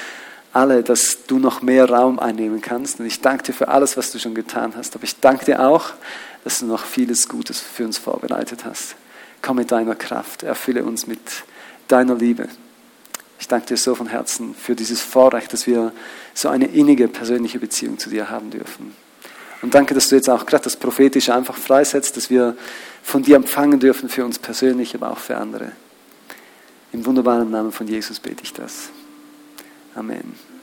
[0.54, 3.00] alle, dass du noch mehr Raum einnehmen kannst.
[3.00, 4.94] Und ich danke dir für alles, was du schon getan hast.
[4.94, 5.90] Aber ich danke dir auch,
[6.44, 8.94] dass du noch vieles Gutes für uns vorbereitet hast.
[9.42, 11.20] Komm mit deiner Kraft, erfülle uns mit
[11.88, 12.48] deiner Liebe.
[13.38, 15.92] Ich danke dir so von Herzen für dieses Vorrecht, dass wir
[16.32, 18.94] so eine innige persönliche Beziehung zu dir haben dürfen.
[19.60, 22.56] Und danke, dass du jetzt auch gerade das Prophetische einfach freisetzt, dass wir
[23.02, 25.72] von dir empfangen dürfen für uns persönlich, aber auch für andere.
[26.92, 28.90] Im wunderbaren Namen von Jesus bete ich das.
[29.96, 30.53] Amen.